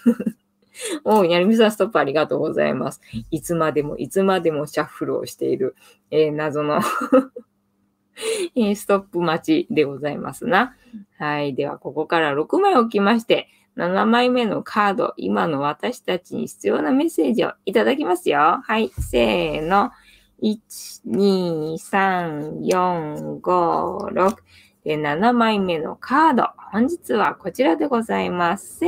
[1.04, 3.02] おやりみさんストップありがとうございます。
[3.32, 5.76] いつまでも、いつまでもシャッフルをしている、
[6.12, 6.82] えー、謎の
[8.56, 10.76] えー、ストップ待ちでございますな。
[11.18, 11.56] はい。
[11.56, 18.62] では、ここから6枚置きまして、7枚目のカード、今の私たちに必要なメッセージをいただきますよ。
[18.64, 18.90] はい。
[18.90, 19.92] せーの。
[20.44, 20.60] 1、
[21.08, 24.36] 2、3、4、5、6。
[24.84, 26.50] で、7枚目のカード。
[26.72, 28.78] 本日はこちらでございます。
[28.80, 28.88] せ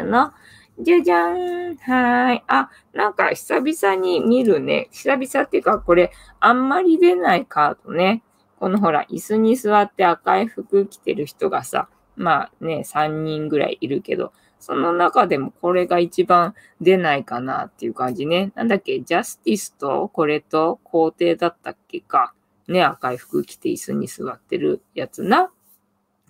[0.00, 0.32] ーの。
[0.80, 1.76] じゃじゃーん。
[1.76, 2.44] はい。
[2.48, 4.88] あ、なんか久々に見るね。
[4.90, 6.10] 久々っていうか、これ、
[6.40, 8.22] あんまり出ないカードね。
[8.58, 18.50] このほら、椅子に座って赤い服着てる人がさ、まあね、3人ぐらいいるけど、その中でもこれが一番出ないかなっていう感じね。
[18.54, 20.80] なんだっけ、ジャスティスとこれと？
[20.84, 22.32] 皇帝だったっけか。
[22.66, 25.50] ね、赤い服着て椅子に座ってるやつな。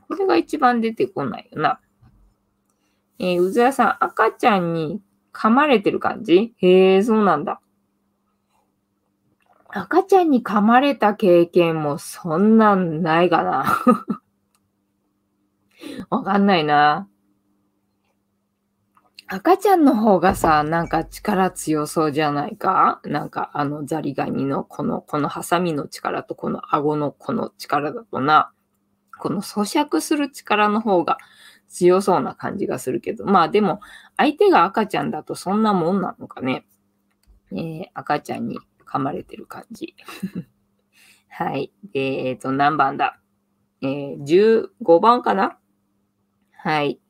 [0.09, 1.79] これが一番出てこないよな。
[3.19, 5.01] えー、うずらさん、赤ちゃんに
[5.33, 6.55] 噛まれてる感じ？
[6.59, 7.61] へえ、そうなんだ。
[9.69, 13.65] 赤ちゃんに噛まれた経験もそんなんないかな。
[16.11, 17.09] わかんないな。
[19.27, 23.01] 赤ちゃんの方がさ、なんか力強そうじゃないか？
[23.05, 28.53] なんかあのザリガニのこの、このハサミの力とこの顎のこの力だとな、
[29.19, 31.19] この咀嚼する力の方が
[31.75, 33.81] 強そうな感じがするけど、まあでも
[34.17, 36.65] 相手が赤ちゃんだとそんなもんなのかね。
[37.51, 39.97] えー、赤ちゃんに噛まれてる感じ。
[41.29, 41.73] はい。
[41.95, 43.19] えっ、ー、と、何番だ？
[43.83, 45.59] えー、15番かな？
[46.53, 47.01] はい。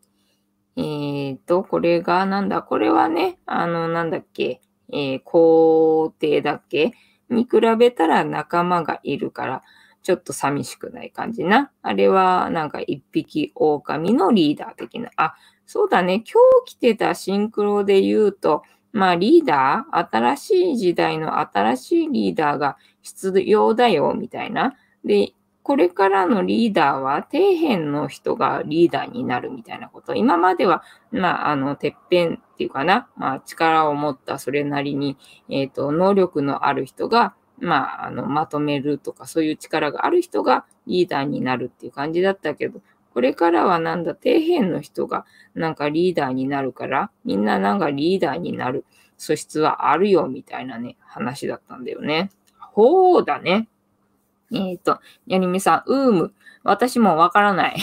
[0.77, 2.63] えっ、ー、と、これがなんだ？
[2.63, 4.63] これはね、あの、なんだっけ？
[4.91, 6.93] えー、皇帝だっけ？
[7.29, 9.63] に比べたら仲間がいるから、
[10.05, 11.73] ちょっと寂しくない感じな。
[11.83, 15.11] あれはなんか一匹狼のリーダー的な。
[15.17, 15.35] あ、
[15.67, 16.23] そうだね。
[16.31, 24.77] 今日来てたシンクロで言うと、まあリーダー、新しい時代の新しいリーダーが必要だよ、みたいな。
[25.05, 25.33] で、
[25.65, 30.15] これからのリーダーは底辺の人がリーダーになるみたいなこと。
[30.15, 35.17] 今までは、まあ、あの、てっぺんっていうかな、まあ、力を持ったそれなりに、
[35.49, 42.81] えっ、ー、と、能力のある人が、まあ、あの、まとめるとか、そういう力がある人がリーダーになるっていう感じだったけど、
[43.13, 45.25] これからはなんだ、底辺の人が
[45.55, 48.85] なんかリーダーになるから、みんななんかリーダーになる
[49.17, 52.31] 素質はあるよ、みたいなね、話だったんだよね。
[52.59, 53.69] ほうだね。
[54.53, 56.35] えっ、ー、と、やりみさん、うーむ。
[56.65, 57.77] 私もわからない。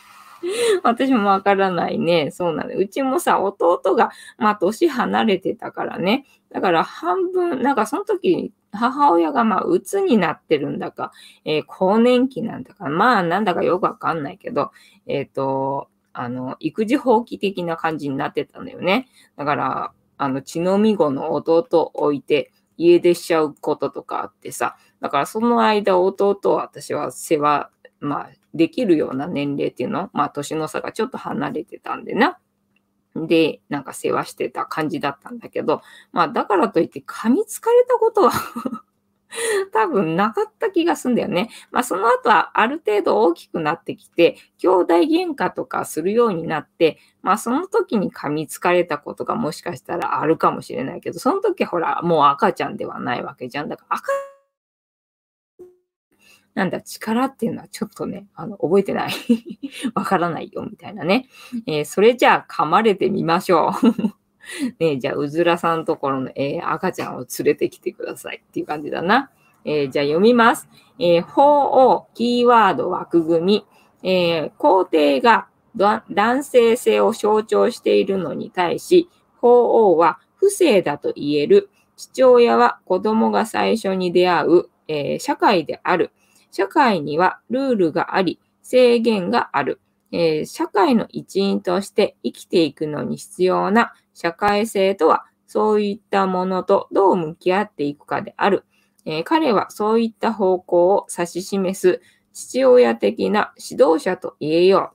[0.82, 2.30] 私もわからないね。
[2.30, 2.76] そうなの。
[2.76, 6.24] うちもさ、弟が、まあ、年離れてたからね。
[6.50, 11.12] だから半分、なんかその時、母親がまあ、うつになってるんだか、
[11.44, 14.70] えー、更年期なんだか、まあ、なんだかよくわかんないけど、
[15.06, 19.08] えっ、ー、と、あの、育児放棄的な感じになってたんだよね。
[19.36, 27.70] だから、あの、血のみ子の弟を置いて、家出しちゃうこととかあってさ、だからその間弟を私は世話、
[28.00, 32.38] まあ、できるような年齢っていうの、まあ、年の差がちょっと離れてたんでな。
[33.26, 38.32] で、なんか世話してた感じだったんだけど、まあ、だからといって噛みつかれたことは
[39.72, 41.50] 多分なかった気がすんだよね。
[41.70, 53.68] まあその後はある程度大きくなってきて、兄弟喧嘩とかするようになって、まあその時に噛みつかれたことがもしかしたらあるかもしれないけど、その時ほらもう赤ちゃんではないわけじゃん。
[53.68, 54.12] だから赤
[56.56, 59.12] なんだ、力っていうのはちょっとね、あの、覚えてない。
[59.94, 61.28] わからないよ、みたいなね。
[61.66, 64.74] えー、それじゃあ噛まれてみましょう。
[64.82, 69.30] ねじゃあ、うずらさんところの、えー、赤ちゃんを連れてきてくださいっていう感じだな。
[69.66, 70.66] えー、じゃあ読みます。
[70.98, 73.66] えー、法をキーワード枠組み。
[74.02, 79.10] えー、皇帝が男性性を象徴しているのに対し、
[79.42, 81.68] 法王は不正だと言える。
[81.96, 86.12] 父親は子供が最初に出会う、えー、社会である。
[86.50, 89.80] 社会にはルールがあり、制限がある。
[90.12, 98.64] えー、社会の一員として生きていくのに必要な社会性とは、そういったものとどう向き合っていくかである。
[99.04, 102.00] えー、彼はそういった方向を指し示す
[102.32, 104.92] 父親的な指導者と言えよ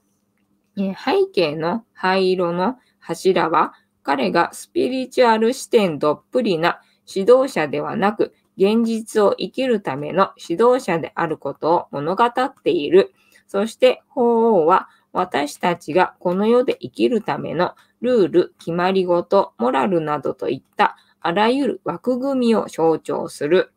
[0.76, 0.82] う。
[0.82, 8.34] えー、背景の灰色の柱は、彼がスピリチュアル視点どっぷりな指導者ではなく、
[8.64, 13.12] 現実を生きるための指導者であることを物語っている。
[13.46, 23.72] そして、法王は私たちがこの世で生きるためのルール、決まり事、モラルなどといったあらゆる枠組みを象徴する。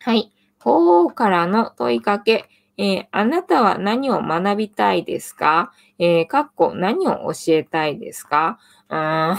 [0.00, 0.32] はい。
[0.58, 2.48] 法王からの問いかけ。
[2.78, 5.72] えー、あなたは何を学びたいですか？
[5.98, 8.58] えー、かっこ何を教えたいですか？
[8.90, 9.36] うーん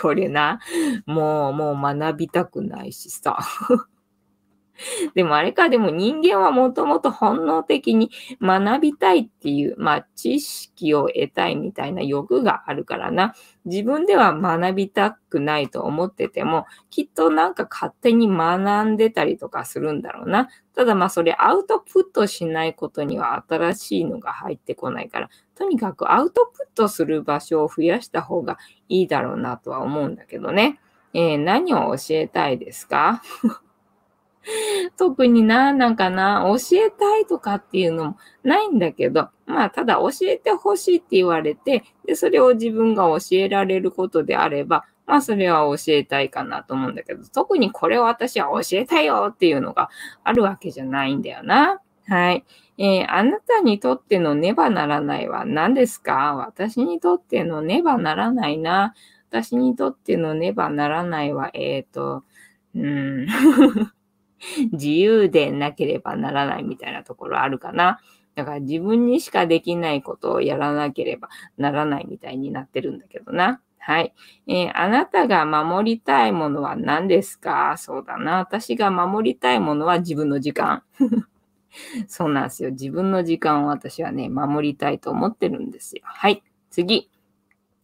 [0.00, 0.60] これな。
[1.06, 3.38] もう、もう学びたくないしさ。
[5.14, 8.10] でもあれか、でも人間はもともと本能的に
[8.40, 13.34] 学びたいっていう、まあ知識を得たいみたいな欲があるからな。
[13.64, 20.48] 自分では学びたくないと思ってても、きっとなんか勝手に学んでたりとかするんだろうな。
[20.74, 28.58] ただまあそれアウトプットしないことには新しいのが入ってこないから、とにかくアウトプットする場所を増やした方が
[28.88, 30.80] いいだろうなとは思うんだけどね。
[31.16, 33.22] えー、何を教えたいですか？
[34.96, 49.90] 特にな、なんかな、教えたいとかっていうのもないんだけど、まあ、ただ教えてほしいって言われて、で、それを自分が教えられることであれば、まあ、それは教えたいかなと思うんだけど、特にこれを私は教えたいよっていうのが
[50.22, 51.80] あるわけじゃないんだよな。
[52.06, 52.44] はい。
[52.76, 56.34] えー、あなたにとってのねばならないは何ですか？
[56.36, 58.94] 私にとってのねばならないな。
[59.30, 62.24] 私にとってのねばならないは、えっ、ー、と、
[62.74, 63.26] うん。
[64.72, 68.00] 自由でなければならないみたいなところあるかな。
[68.34, 73.60] だから自分にしかできないことをやらなければならないみたいになってるんだけどな。
[73.78, 74.14] はい。
[74.46, 77.76] えー、あなたが守りたいものは何ですか？
[77.76, 78.38] そうだな。
[78.38, 80.82] 私が守りたいものは自分の時間。
[82.08, 82.70] そうなんですよ。
[82.70, 86.02] 自分の時間を私はね、守りたいと思ってるんですよ。
[86.04, 86.42] はい。
[86.70, 87.10] 次。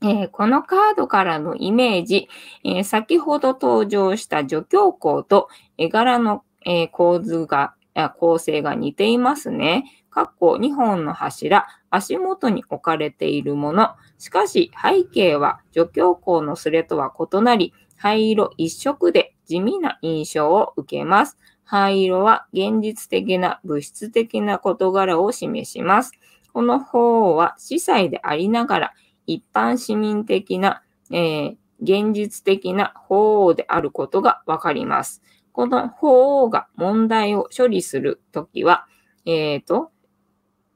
[0.03, 2.29] えー、このカードからのイメージ、
[2.65, 7.75] えー、先ほど登場した助教項と絵柄の、えー、構図が、
[8.19, 9.85] 構成が似ていますね。
[10.11, 13.91] かっこ2本の柱、足元に置かれているもの。
[14.17, 21.37] しかし背景は助教項のスレとは異なり、灰色一色で地味な印象を受けます。
[21.65, 26.13] 灰色は現実的な物質的な事柄を示します。
[26.53, 28.93] この法は司祭でありながら
[29.33, 35.23] 一般市民的な、えー、現実的な法王であることがわかります。
[35.53, 38.87] この法王が問題を処理するときは、
[39.27, 39.93] えっ、ー、と、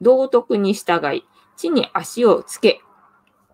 [0.00, 1.24] 道徳に従い、
[1.56, 2.80] 地に足をつけ、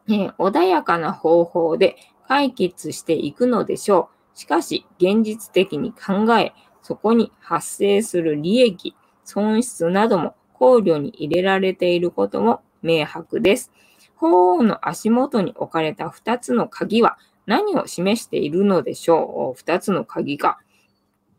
[0.08, 1.96] えー、穏やかな方法で
[2.28, 4.38] 解決していくのでしょう。
[4.38, 8.94] しかし、現実的に考え、そこに発生する利益、
[9.24, 13.72] 損失なども考慮に入れられていることも明白です。
[14.20, 17.16] 鳳凰の足元に置かれた2つの鍵は
[17.46, 20.58] 何を示しているのでしょう ?2 つの鍵が、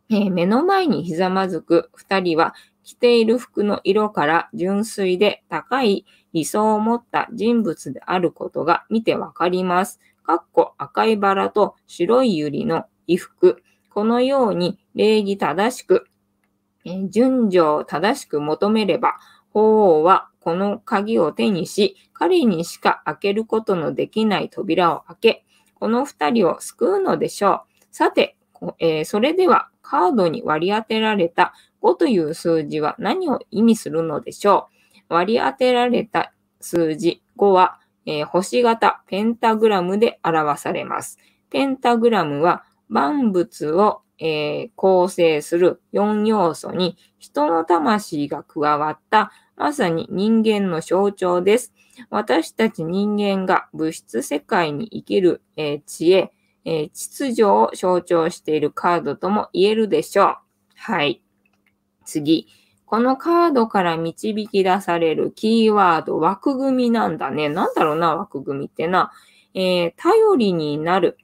[0.10, 10.00] えー、目の前にひざまずく2人は着ている服の色から純粋で高い理想を持った人物であることが見てわかります。
[10.24, 13.62] かっこ赤いバラと白い百合の衣服。
[13.92, 16.08] このように礼儀正しく、
[16.84, 19.18] え順序を正しく求めれば、
[19.54, 27.62] 法王はこの鍵を手にし、彼にしか開けることのできない扉を開け、この二人を救うのでしょう。
[27.92, 28.36] さて、
[28.80, 34.68] えー、それではカードに割り当てられた5という数字は何を意味するのでしょ
[35.10, 41.18] う割り当てられた数字5は、えー、星型ペンタグラムで表されます。
[41.50, 49.32] ペンタグラムは万物を、えー、構成する4要素に人の魂が加わった
[49.62, 51.72] まさに人間の象徴です。
[52.10, 56.32] 私たち人間が物質世界に生きる、えー、知恵、
[56.66, 60.36] えー、秩序を象徴しているカードとも言えるでしょう。
[60.78, 61.22] はい。
[62.06, 62.48] 次。
[62.88, 67.48] このカードから導き出されるキーワード、枠組みなんだね。
[67.48, 69.12] なんだろうな、枠組みってな。
[69.54, 71.20] えー、頼りになる。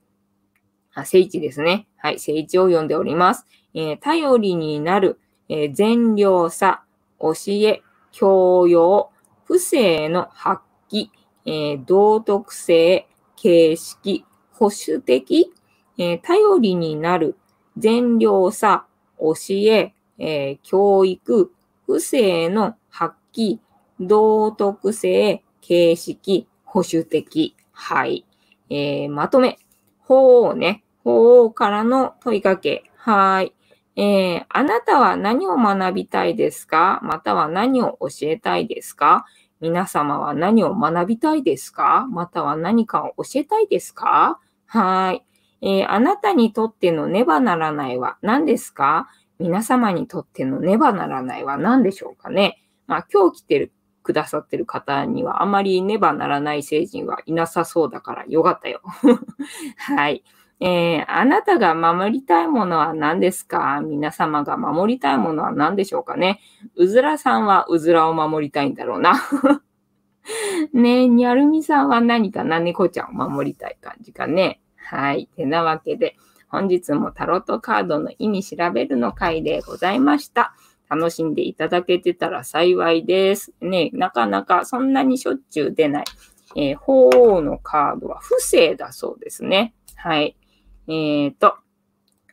[0.94, 1.88] あ、聖地ですね。
[1.98, 3.48] はい、聖地を読んでおります。
[3.74, 5.20] えー、頼りになる、
[5.50, 6.84] えー、善良さ、
[7.20, 7.82] 教え、
[8.20, 9.12] 教養、
[9.46, 11.10] 不正の発揮、
[11.46, 15.54] えー、道徳性、形式、保守的、
[16.00, 17.38] えー、頼りになる、
[17.78, 18.88] 善良さ、
[19.20, 21.52] 教え、えー、教育、
[21.86, 23.60] 不正の発揮、
[24.00, 27.56] 道徳性、形式、保守的。
[27.72, 28.26] はい。
[28.72, 29.60] えー、まとめ。
[30.00, 30.84] 法ね。
[31.04, 32.90] 法からの問いかけ。
[32.96, 33.54] はい。
[34.00, 37.00] えー、あなたは何を学びたいですか？
[37.02, 39.26] または何を教えたいですか？
[39.60, 42.06] 皆様は何を学びたいですか？
[42.12, 44.40] または何かを教えたいですか？
[44.68, 45.26] はい。
[45.62, 49.10] えー、あなたにとってのねばならないは何ですか？
[49.40, 52.62] 皆様にとってのねばならないは何でしょうかね？
[52.86, 53.72] まあ、今日来てる、
[54.04, 58.82] くださってる方にはあまりねばならない成人はいなさそうだからよかったよ。
[59.76, 60.24] はい。
[60.60, 63.80] えー、あなたが守りたいものは何ですか？
[63.82, 66.40] 皆様が守りたいものは何でしょうかね？
[66.76, 69.14] うずらさんはうずらを守りたいんだろうな。
[70.74, 72.60] ねえ、にゃるみさんは何かな？
[72.60, 74.62] 猫ちゃんを守りたい感じかね。
[74.78, 75.28] はい。
[75.28, 76.16] てなわけで、
[76.50, 80.54] 本日もタロットカードの意味調べるの回でございました。
[80.90, 83.54] 楽しんでいただけてたら幸いです。
[83.62, 86.06] ね、なかなかそんなにしょっちゅう出ない、
[86.56, 89.76] えー、鳳凰のカードは不正だそうですね。
[89.96, 90.38] はい。
[90.88, 91.56] えーと、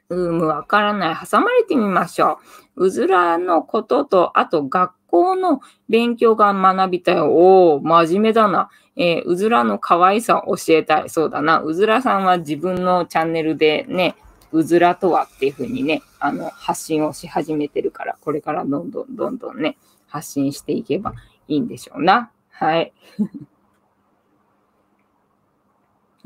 [0.09, 1.17] うーむ、わからない。
[1.17, 2.39] 挟まれてみましょ
[2.77, 2.87] う。
[2.87, 7.21] うずらのことと、あと学校の勉強が学びたい。
[7.21, 8.71] おー、真面目だな。
[8.97, 11.11] えー、うずらの可愛さを教えたい。
[11.11, 11.61] そうだな。
[11.61, 14.15] うずらさんは自分のチャンネルでね、
[14.53, 19.77] うずらとはっていうふうにね、あの、発信をし始めてるから、これからどんどんどんどんね、
[20.07, 21.13] 発信していけば
[21.49, 22.31] いいんでしょうな。
[22.51, 22.93] はい。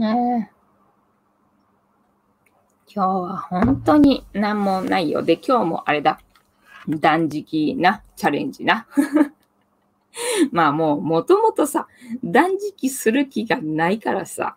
[0.01, 0.47] えー、
[2.91, 5.23] 今日は本当に何もないよ。
[5.23, 6.21] で、今日もあれだ。
[6.89, 8.87] 断食な、チャレンジな。
[10.53, 11.87] まあもう、もともとさ、
[12.25, 14.57] 断食する気がないからさ。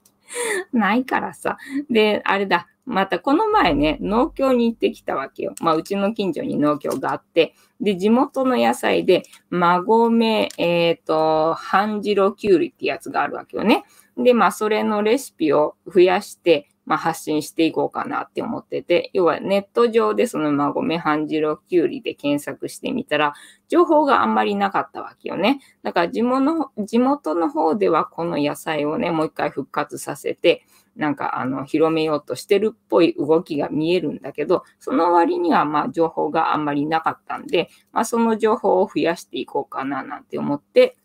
[0.72, 1.56] ないからさ。
[1.88, 2.68] で、あれだ。
[2.84, 5.54] またこの前ね、農協に行ってきたわけよ。
[5.60, 13.84] まあ、うちの近所に農協があって、で、地元の野菜で、馬込、えっ、ー、と、半白きゅうりってやつがあるわけよね。
[14.16, 23.34] で、まあ、それのレシピを増やして、まあ、発信していこうかなって思ってて、要はネット上でその馬込半白きゅうりで検索してみたら、
[23.68, 25.60] 情報があんまりなかったわけよね。
[25.82, 30.64] だから地元地元の方ではこの野菜をね、もう一回復活させて、
[30.94, 40.96] なんかあの広めようとしてるっぽい動きが見えるんだけど、その割にはまあ情報があんまりなかったんで、まあその情報を増やしていこうかななんて思って、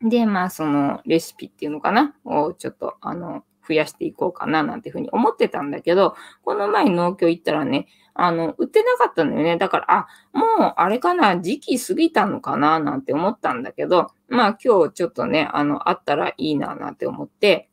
[0.00, 9.56] で、まあそのレシピっていうのかなをちょっとあの増やしていこうかななんていうふうに思ってたんだけど、この前農協行ったらね、あの、売ってなかったんだよね。
[9.58, 17.68] だから、あ、もうあれかな、時期過ぎたのかななんて思ったんだけど、まあ今日ちょっとね、あの、あったらいいななんて思って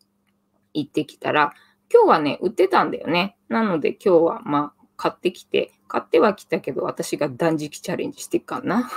[0.76, 1.54] 行ってきたら、
[1.92, 3.38] 今日はね、売ってたんだよね。
[3.50, 8.90] なので今日はまあ買ってきて、買ってはきたけど私が断食チャレンジしてっかな。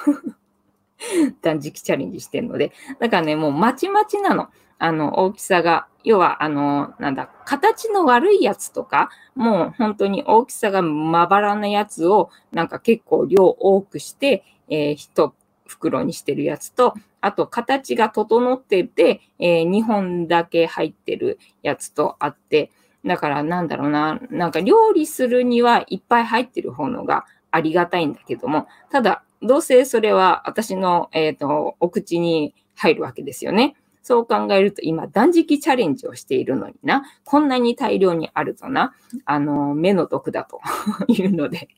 [1.42, 2.72] 断食チャレンジしてるので。
[2.98, 4.48] だからね、もうまちまちなの。
[4.78, 5.86] あの、大きさが。
[6.02, 15.34] 要は、あの、なんだ、形の悪いやつとか、もう本当に大きさがまばらなやつを、なんか結構量多くして、えー、一
[15.66, 22.70] 袋にしてるやつと、あと形が整ってて、えー、2本だけ入ってるやつとあって、
[23.04, 33.74] だからなんだろうな、なんか料理するにはいっぱい入ってる方のがありがたいんだけども、ただ、どうせそれは私の、えっ、ー、と、お口に入るわけですよね。
[34.02, 40.60] そう考えると今断食チャレンジをしているのにな、こんなに大量にあるとな、あの、目の毒だと
[41.08, 41.68] いうので。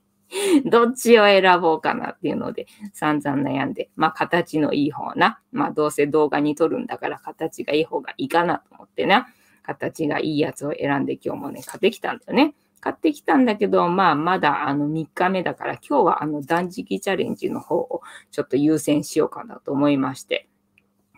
[0.64, 9.28] どっちを選ぼうかなっていうので散々悩んで、まあ形のいい方な、まあどうせ動画に撮るんだから形がいい方がいいかなと思ってな、
[9.62, 12.54] 形がいいやつを選んで今日もね、買ってきたんだよね。
[12.82, 18.02] 買ってきたんだけど、まあ、まだあの3日目だから、今日はあの断食チャレンジの方を
[18.32, 20.48] ちょっと優先しようかなと思いまして。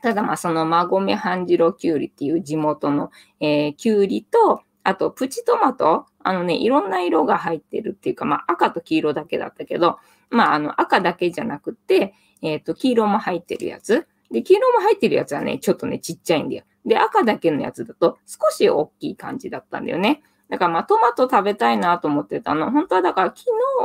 [0.03, 3.11] ただまあ、その馬込半白きゅうりっていう地元の、
[3.41, 9.99] えー、きゅうりと、あとプチトマト、あのね、いろんな色が入ってるっていうか、まあ赤と黄色だけだったけど、
[10.29, 12.13] まああの赤だけじゃなくて、
[12.43, 14.07] えっ、ー、と、黄色も入ってるやつ。
[14.31, 16.65] で、黄色も入ってるやつはね、ちょっとね、ちっちゃいんだよ。
[16.85, 20.23] で、赤だけのやつだと少し大きい感じだったんだよね。
[20.55, 22.71] だからまあトマト食べたいなと思ってたの。
[22.71, 23.41] 本当はだから昨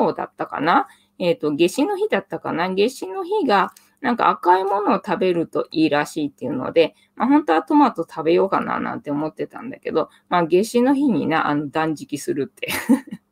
[0.05, 12.67] 日だったかなえっ、ー、と、夏至の日だったかな夏至の日が、なんか赤いものを食べるといいらしいっていうので、まあ本当はトマト食べようかななんて思ってたんだけど、まあ夏至の日にな、あの断食するって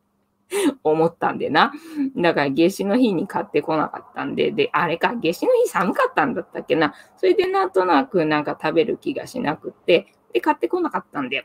[0.83, 1.71] 思ったんでな。
[2.15, 6.95] だから夏至の日に買ってこなかったんで、で、あれか、夏至の日寒かったんだったっけな。
[7.17, 11.43] それでなんとなくなんか食べる気がしなくって、で、買ってこなかったんだよ。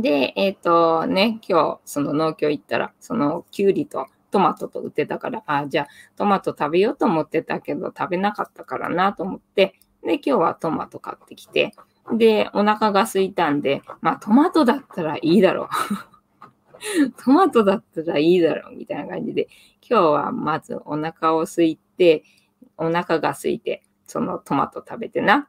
[0.00, 11.72] で、えっ、ー、とね、今日、その農協行ったら、そのきゅうりとトマトと売ってたから、あ、じゃあトマト食べようと思ってたけど、食べなかったからなと思って、で、今日はトマト買ってきて、
[12.12, 15.68] で、お腹が空いたんで、まあトマトだったらいいだろう。
[17.22, 19.48] トマトだったらいいだろうみたいな感じで、
[19.88, 22.24] 今日はまずお腹を空いて、
[22.76, 25.48] お腹が空いて、そのトマト食べてな。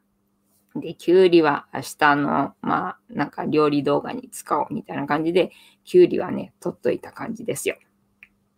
[0.75, 5.51] で、きゅうりは明日の、まあ、なんか料理動画に使おうみたいな感じで、
[5.83, 7.75] きゅうりはね、取っといた感じですよ。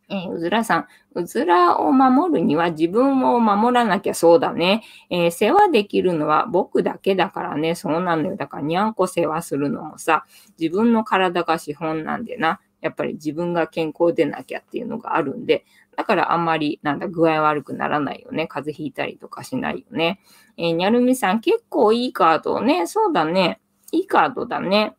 [0.08, 4.84] えー、うずらさん、うずらを守るには自分を守らなきゃそうだね。
[5.10, 7.74] えー、世話できるのは僕だけだからね。
[7.74, 8.36] そうなのよ。
[8.36, 10.26] だからにゃんこ世話するのもさ、
[10.60, 12.60] 自分の体が資本なんでな。
[12.82, 18.48] やっぱり自分が健康でなきゃっていうのがあるんで、だからあんまり、なんだ、具合悪くならないよね。
[18.48, 20.20] 風邪ひいたりとかしないよね。
[20.58, 22.88] えー、にゃるみさん、結構いいカードね。
[22.88, 23.60] そうだね。
[23.92, 24.96] いいカードだね。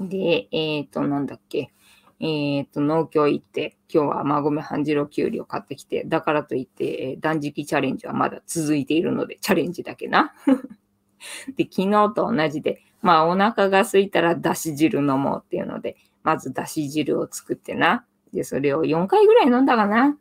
[0.00, 1.72] で、えっ、ー、と、なんだっけ。
[2.20, 10.34] えっ、ー、と、農協行って、今日は馬込半白きゅうりを買ってきて、だからといって、え断食チャレンジはまだ続いているので、チャレンジだけな。
[11.56, 18.04] で、昨日と同じで、まあお腹が空いたらだし汁飲もうっていうので、まずだし汁を作ってな。
[18.36, 20.16] で、それを4回ぐらい飲んだかな。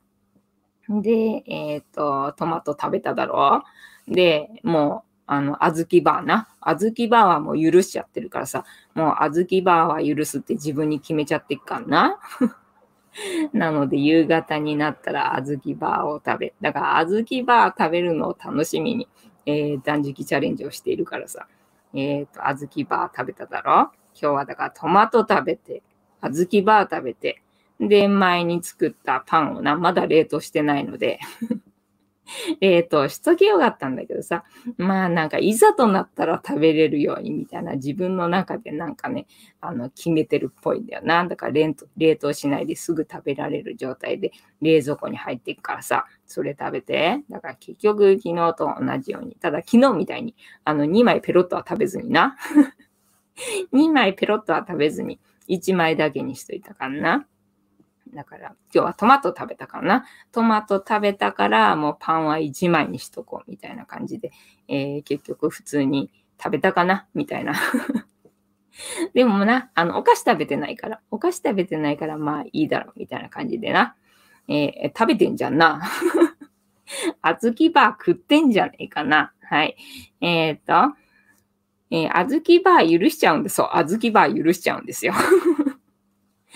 [0.89, 3.63] で、えっ、ー、と、トマト食べただろ。
[4.07, 6.47] で、もう、あの、あずきバーな。
[6.61, 8.63] あずきバーはもう許しちゃってるからさ、
[8.93, 12.19] もうあずきバーは許すって自分に決めちゃってっからな。
[13.51, 19.09] なので、夕方になったらあずきバーを食べ、だからあずきバー食べるのを楽しみに、
[19.45, 21.47] えー、断食チャレンジをしているからさ、
[21.93, 25.81] えっ、ー、と、あずきバー食べただろ今日はだからトマト食べて、
[26.21, 27.41] あずきバー食べて、
[27.79, 31.19] で、前に作ったパンをな、まだ冷凍してないので
[32.59, 34.43] 冷凍しとけよかったんだけどさ、
[34.77, 39.27] まあなんかいざとなったら食べれるようにみたいな自分の中でなんかね、
[39.61, 41.25] あの決めてるっぽいんだよな。
[41.25, 41.53] だから
[41.97, 47.23] 冷凍しないですぐ食べられる状態で冷蔵庫に入っていくからさ、それ食べて。
[47.29, 52.37] だから結局昨日と同じように、ただ昨日みたいにあの2枚ペロッとは食べずにな。
[53.73, 57.27] 2枚ペロッとは食べずに、1枚だけにしといたからな。
[58.15, 60.05] だから、今日はトマト食べたかな？
[60.31, 64.31] トマト食べたから、もうパンは1枚にしとこうみたいな感じで、
[64.67, 66.11] えー、結局普通に
[66.41, 67.07] 食べたかな？
[67.13, 67.53] みたいな。
[69.13, 73.95] でもな、あの、お菓子食べてないから、お菓子食べてないから、まあいいだろう、みたいな感じでな。
[74.47, 75.81] えー、食べてんじゃんな。
[77.21, 79.33] あずきバー食ってんじゃねえかな。
[79.41, 79.75] はい。
[80.21, 80.73] えっ、と、
[81.89, 83.55] えー、あずきバー許しちゃうんです。
[83.55, 85.13] そう、あずきバー許しちゃうんですよ。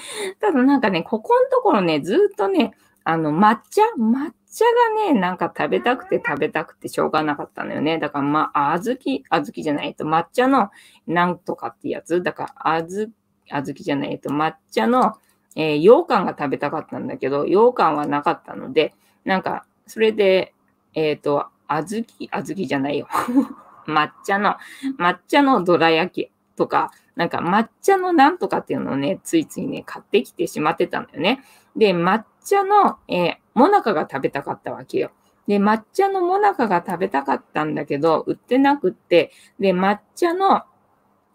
[0.39, 2.73] ただなんかね、ここのところね、ずっとね、
[3.03, 4.65] あの、抹茶抹茶
[5.05, 7.97] がね、なんか食べたくて食べたくてしょうがなかったのよね。
[7.97, 10.69] だからまあ、あずき、あずきじゃないと、抹茶の
[11.07, 12.21] なんとかってやつ。
[12.21, 13.11] だから、あず、
[13.49, 15.15] あずきじゃないと、抹茶の、
[15.55, 18.93] えー、羊羹が食べたかったんだけど、羊羹はなかったので、
[19.25, 20.53] なんか、それで、
[20.93, 23.07] えっ、ー、と、あずき、あずきじゃないよ。
[23.87, 24.55] 抹茶の、
[24.97, 31.43] 抹茶のどら焼きとか、なんか抹茶のなんとかっていうのをね、ついついね、買ってきてしまってたんだよね。
[31.75, 35.11] で、抹茶の、えー、もなかが食べたかったわけよ。
[35.45, 40.63] で、抹茶のもなかが食べたかったんだけど、売ってなくって、で、抹茶の、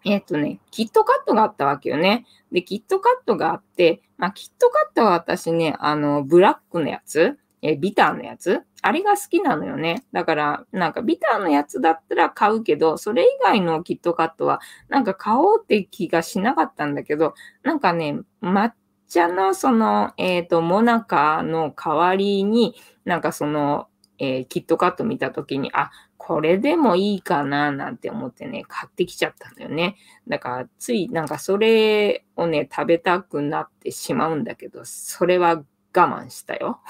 [0.05, 2.25] えっ、ー、とね、キットカットがあったわけよね。
[2.51, 7.37] で、キットカットがあって、まあ、キットカットは私ね、あの、ブラックのやつ、
[7.67, 8.61] えビターのやつ？
[8.83, 10.05] あれが好きなのよね。
[10.11, 18.71] だから、なんかビターのやつだったら買うけど、それ以外のキットカットは、なんか買おうって気がしなかったんだけど、なんかね、抹
[19.09, 23.87] 茶のその、えっ、ー、と、モナカの代わりに、なんかその、
[24.19, 29.95] えー、キットカット見たときに、あ、これでもいいかななんて思ってね、買ってきちゃったんだよね。
[30.27, 36.81] だから、ついなんかそれをね、食べたくなってしまうんだけど、それは我慢したよ。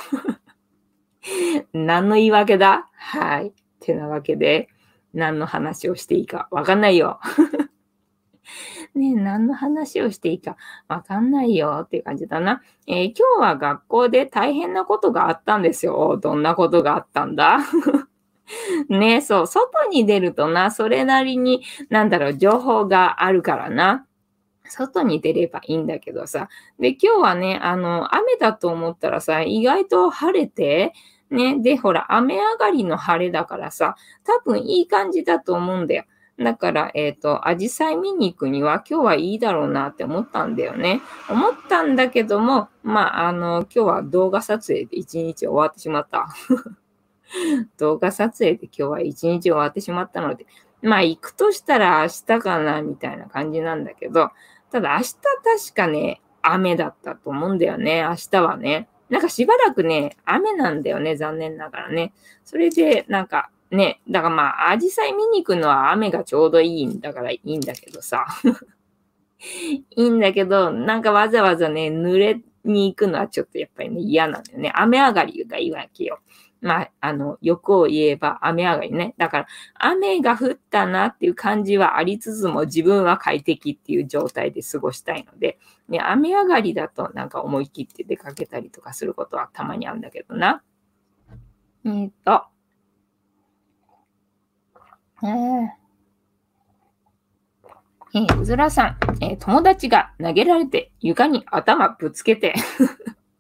[1.73, 2.89] 何の言い訳だ？
[2.95, 3.47] はい。
[3.47, 4.69] ってなわけで、
[5.13, 7.19] 何の話をしていいかわかんないよ。
[8.95, 10.55] ね何の話をしていいか
[10.87, 12.61] わかんないよっていう感じだな。
[12.87, 16.17] えー、今日は学校で大変なことがあったんですよ。
[16.21, 17.59] どんなことがあったんだ？
[18.89, 24.05] ねそう、外に出るとな、それなりに、なんだろう、情報があるからな。
[24.67, 26.49] 外に出ればいいんだけどさ。
[26.79, 30.93] で、今日はね、あの、雨だと思ったらさ、意外と晴れて、
[31.31, 31.59] ね。
[31.59, 36.05] で、ほら、雨上がりの晴れだからさ、多分いい感じだと思うんだよ。
[36.37, 41.01] だから、えっ、ー、と、アジサイ見に行くには今日はいいだろうなって思ったんだよね。
[41.29, 46.27] 思ったんだけども、まあ、あの、今日は動画撮影で一日終わってしまった。
[47.77, 50.45] 動画撮影で今日は一日終わってしまったので、
[50.81, 54.31] まあ、行くとしたら明日かな、みたいな感じなんだけど、
[54.71, 58.89] ただ明日確かね、雨だったと思うんだよね、明日はね。
[59.09, 62.13] なんかしばらくね、雨なんだよね、残念ながらね。
[62.43, 68.25] それで、なんかね、だからまあ、アジサイ見に行くのは雨がちょうどいいんだからいいんだけどさ。
[69.39, 74.71] いいんだけど、なんかわざわざね、濡れに行くのはちょっとやっぱりね、嫌なんだよね。
[74.75, 76.19] 雨上がりがいいわけよ。
[76.65, 79.13] まあ、あの、欲を言えば雨上がりね。
[79.19, 85.59] だから、雨が降ったなっていう感じはありつつも自分は快適っていう状態で過ごしたいので、
[85.89, 90.63] ね、雨上がりだとなんか思い切って出かけたりとかすることはたまにあるんだけどな。
[91.85, 92.45] え、っと。
[95.21, 95.85] えー
[98.15, 102.55] えー、うずらさん、えー、友達が投げられて床に頭ぶつけて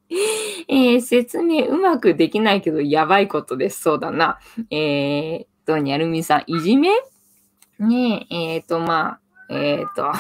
[0.67, 3.81] えー、説明うまくできないけどやばいことです。
[3.81, 4.39] そうだな。
[4.69, 6.89] えー、と、にゃるみさん、いじめ？
[7.79, 10.11] ねえ、えっ、と、まあ、えっ、と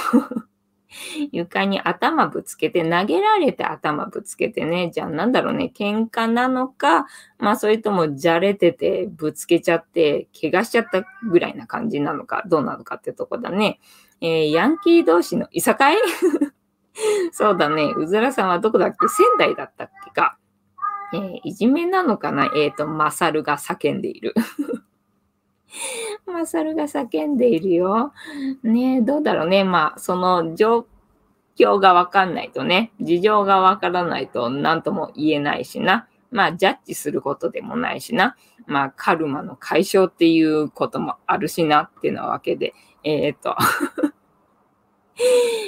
[1.31, 4.91] 床に頭ぶつけて、投げられて頭ぶつけてね。
[4.93, 5.71] じゃあなんだろうね。
[5.73, 7.05] 喧嘩なのか、
[7.37, 13.79] まあそれともじゃれててぶつけちゃって、怪我しちゃったぐらいな感じなのか、どうなのかってとこだね。
[14.21, 15.97] えー、ヤンキー同士のいさかい？
[17.31, 17.93] そうだね。
[17.95, 19.07] うずらさんはどこだっけ？
[19.07, 20.37] 仙台だったっけか。
[21.13, 22.51] えー、いじめなのかな？
[22.55, 24.33] えっ、ー、と、マサルが叫んでいる。
[26.25, 28.13] マサルが叫んでいるよ。
[28.63, 29.63] ねどうだろうね。
[29.63, 30.87] まあ、その状
[31.57, 36.07] 況がわかんないとね、事情がわからないと何とも言えないしな。
[36.31, 38.35] まあ、ジャッジすることでもないしな。
[38.67, 42.73] まあ、カルマの解消っていうこともあるしなっていうのわけで、
[43.03, 43.55] えっ、ー、と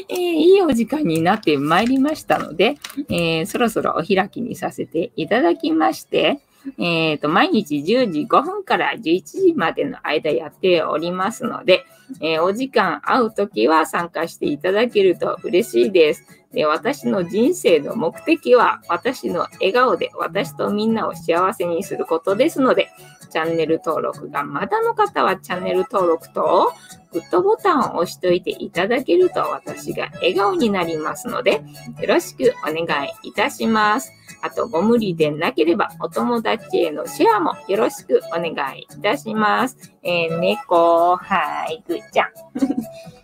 [0.10, 2.78] えー、いいお時間になってまいりましたので、
[3.10, 6.41] えー、そろそろお開きにさせていただきまして、
[6.78, 11.86] え、ー、と、毎日10時5分から11時までの間やっておりますので、
[12.22, 16.26] えー、お時間合うときは参加していただけると嬉しいです。
[16.54, 22.89] で私の人生の目的は私の笑顔で私とみんなを幸せにすることですので、
[23.28, 26.73] チャンネル登録がまだの方はチャンネル登録と
[27.11, 31.63] グッドボタンを押しといていただけると私が笑顔になりますので、
[31.99, 34.11] よろしくお願いいたします。
[34.41, 39.93] あと、ご無理でなければ、お友達へのシェアもよろしくお願いいたします。
[40.03, 42.28] えー、猫、はい、ぐちゃん。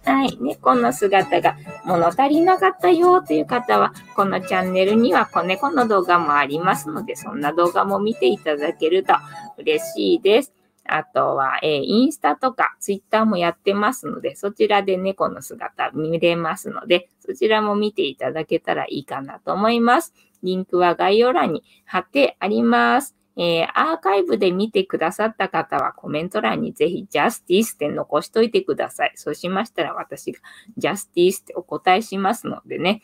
[0.09, 9.13] はい、猫の姿が物足りなかったよという方は、このチャンネルには子猫の動画もありますので、そんな動画も見ていただけると
[9.57, 10.53] 嬉しいです。
[10.85, 20.13] あとは、えー、インスタとかツイッターもやってますので、そちらで猫の姿見れますので、そちらも見ていただけたらいいかなと思います。
[20.43, 23.15] リンクは概要欄に貼ってあります。
[23.35, 29.11] えー、アーカイブで見てくださった方はコメント欄にぜひジャスティスって残しといてください。
[29.15, 30.39] そうしましたら私が
[30.77, 33.01] ジャスティスってお答えしますのでね、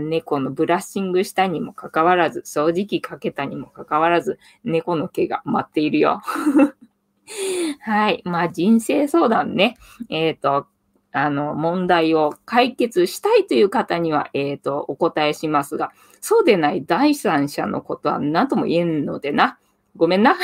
[0.00, 6.20] 猫のブラッシングしたにもかかわらず、掃除機かけたにもかかわらず、猫の毛が待っているよ。
[7.80, 8.22] はい。
[8.24, 9.76] まあ人生相談ね。
[10.10, 10.66] えっ、ー、と、
[11.12, 19.58] あの、問題を解決したいという方には、えっ、ー、と、お答えしますが、そうでない第三者のことは何とも言えんのでな。
[19.96, 20.36] ごめんな。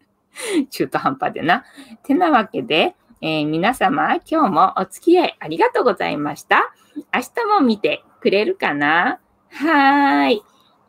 [0.70, 1.64] 中途半端でな。
[2.02, 6.74] てなわけで、えー、皆様、今日もお付き合いありがとうございました。
[7.14, 9.20] 明日も見てくれるかな？
[9.50, 10.42] はーい。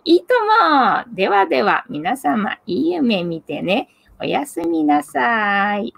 [0.06, 1.04] いいとも。
[1.16, 3.90] ではでは、皆様、いい夢見てね。
[4.20, 5.94] おやすみなさい。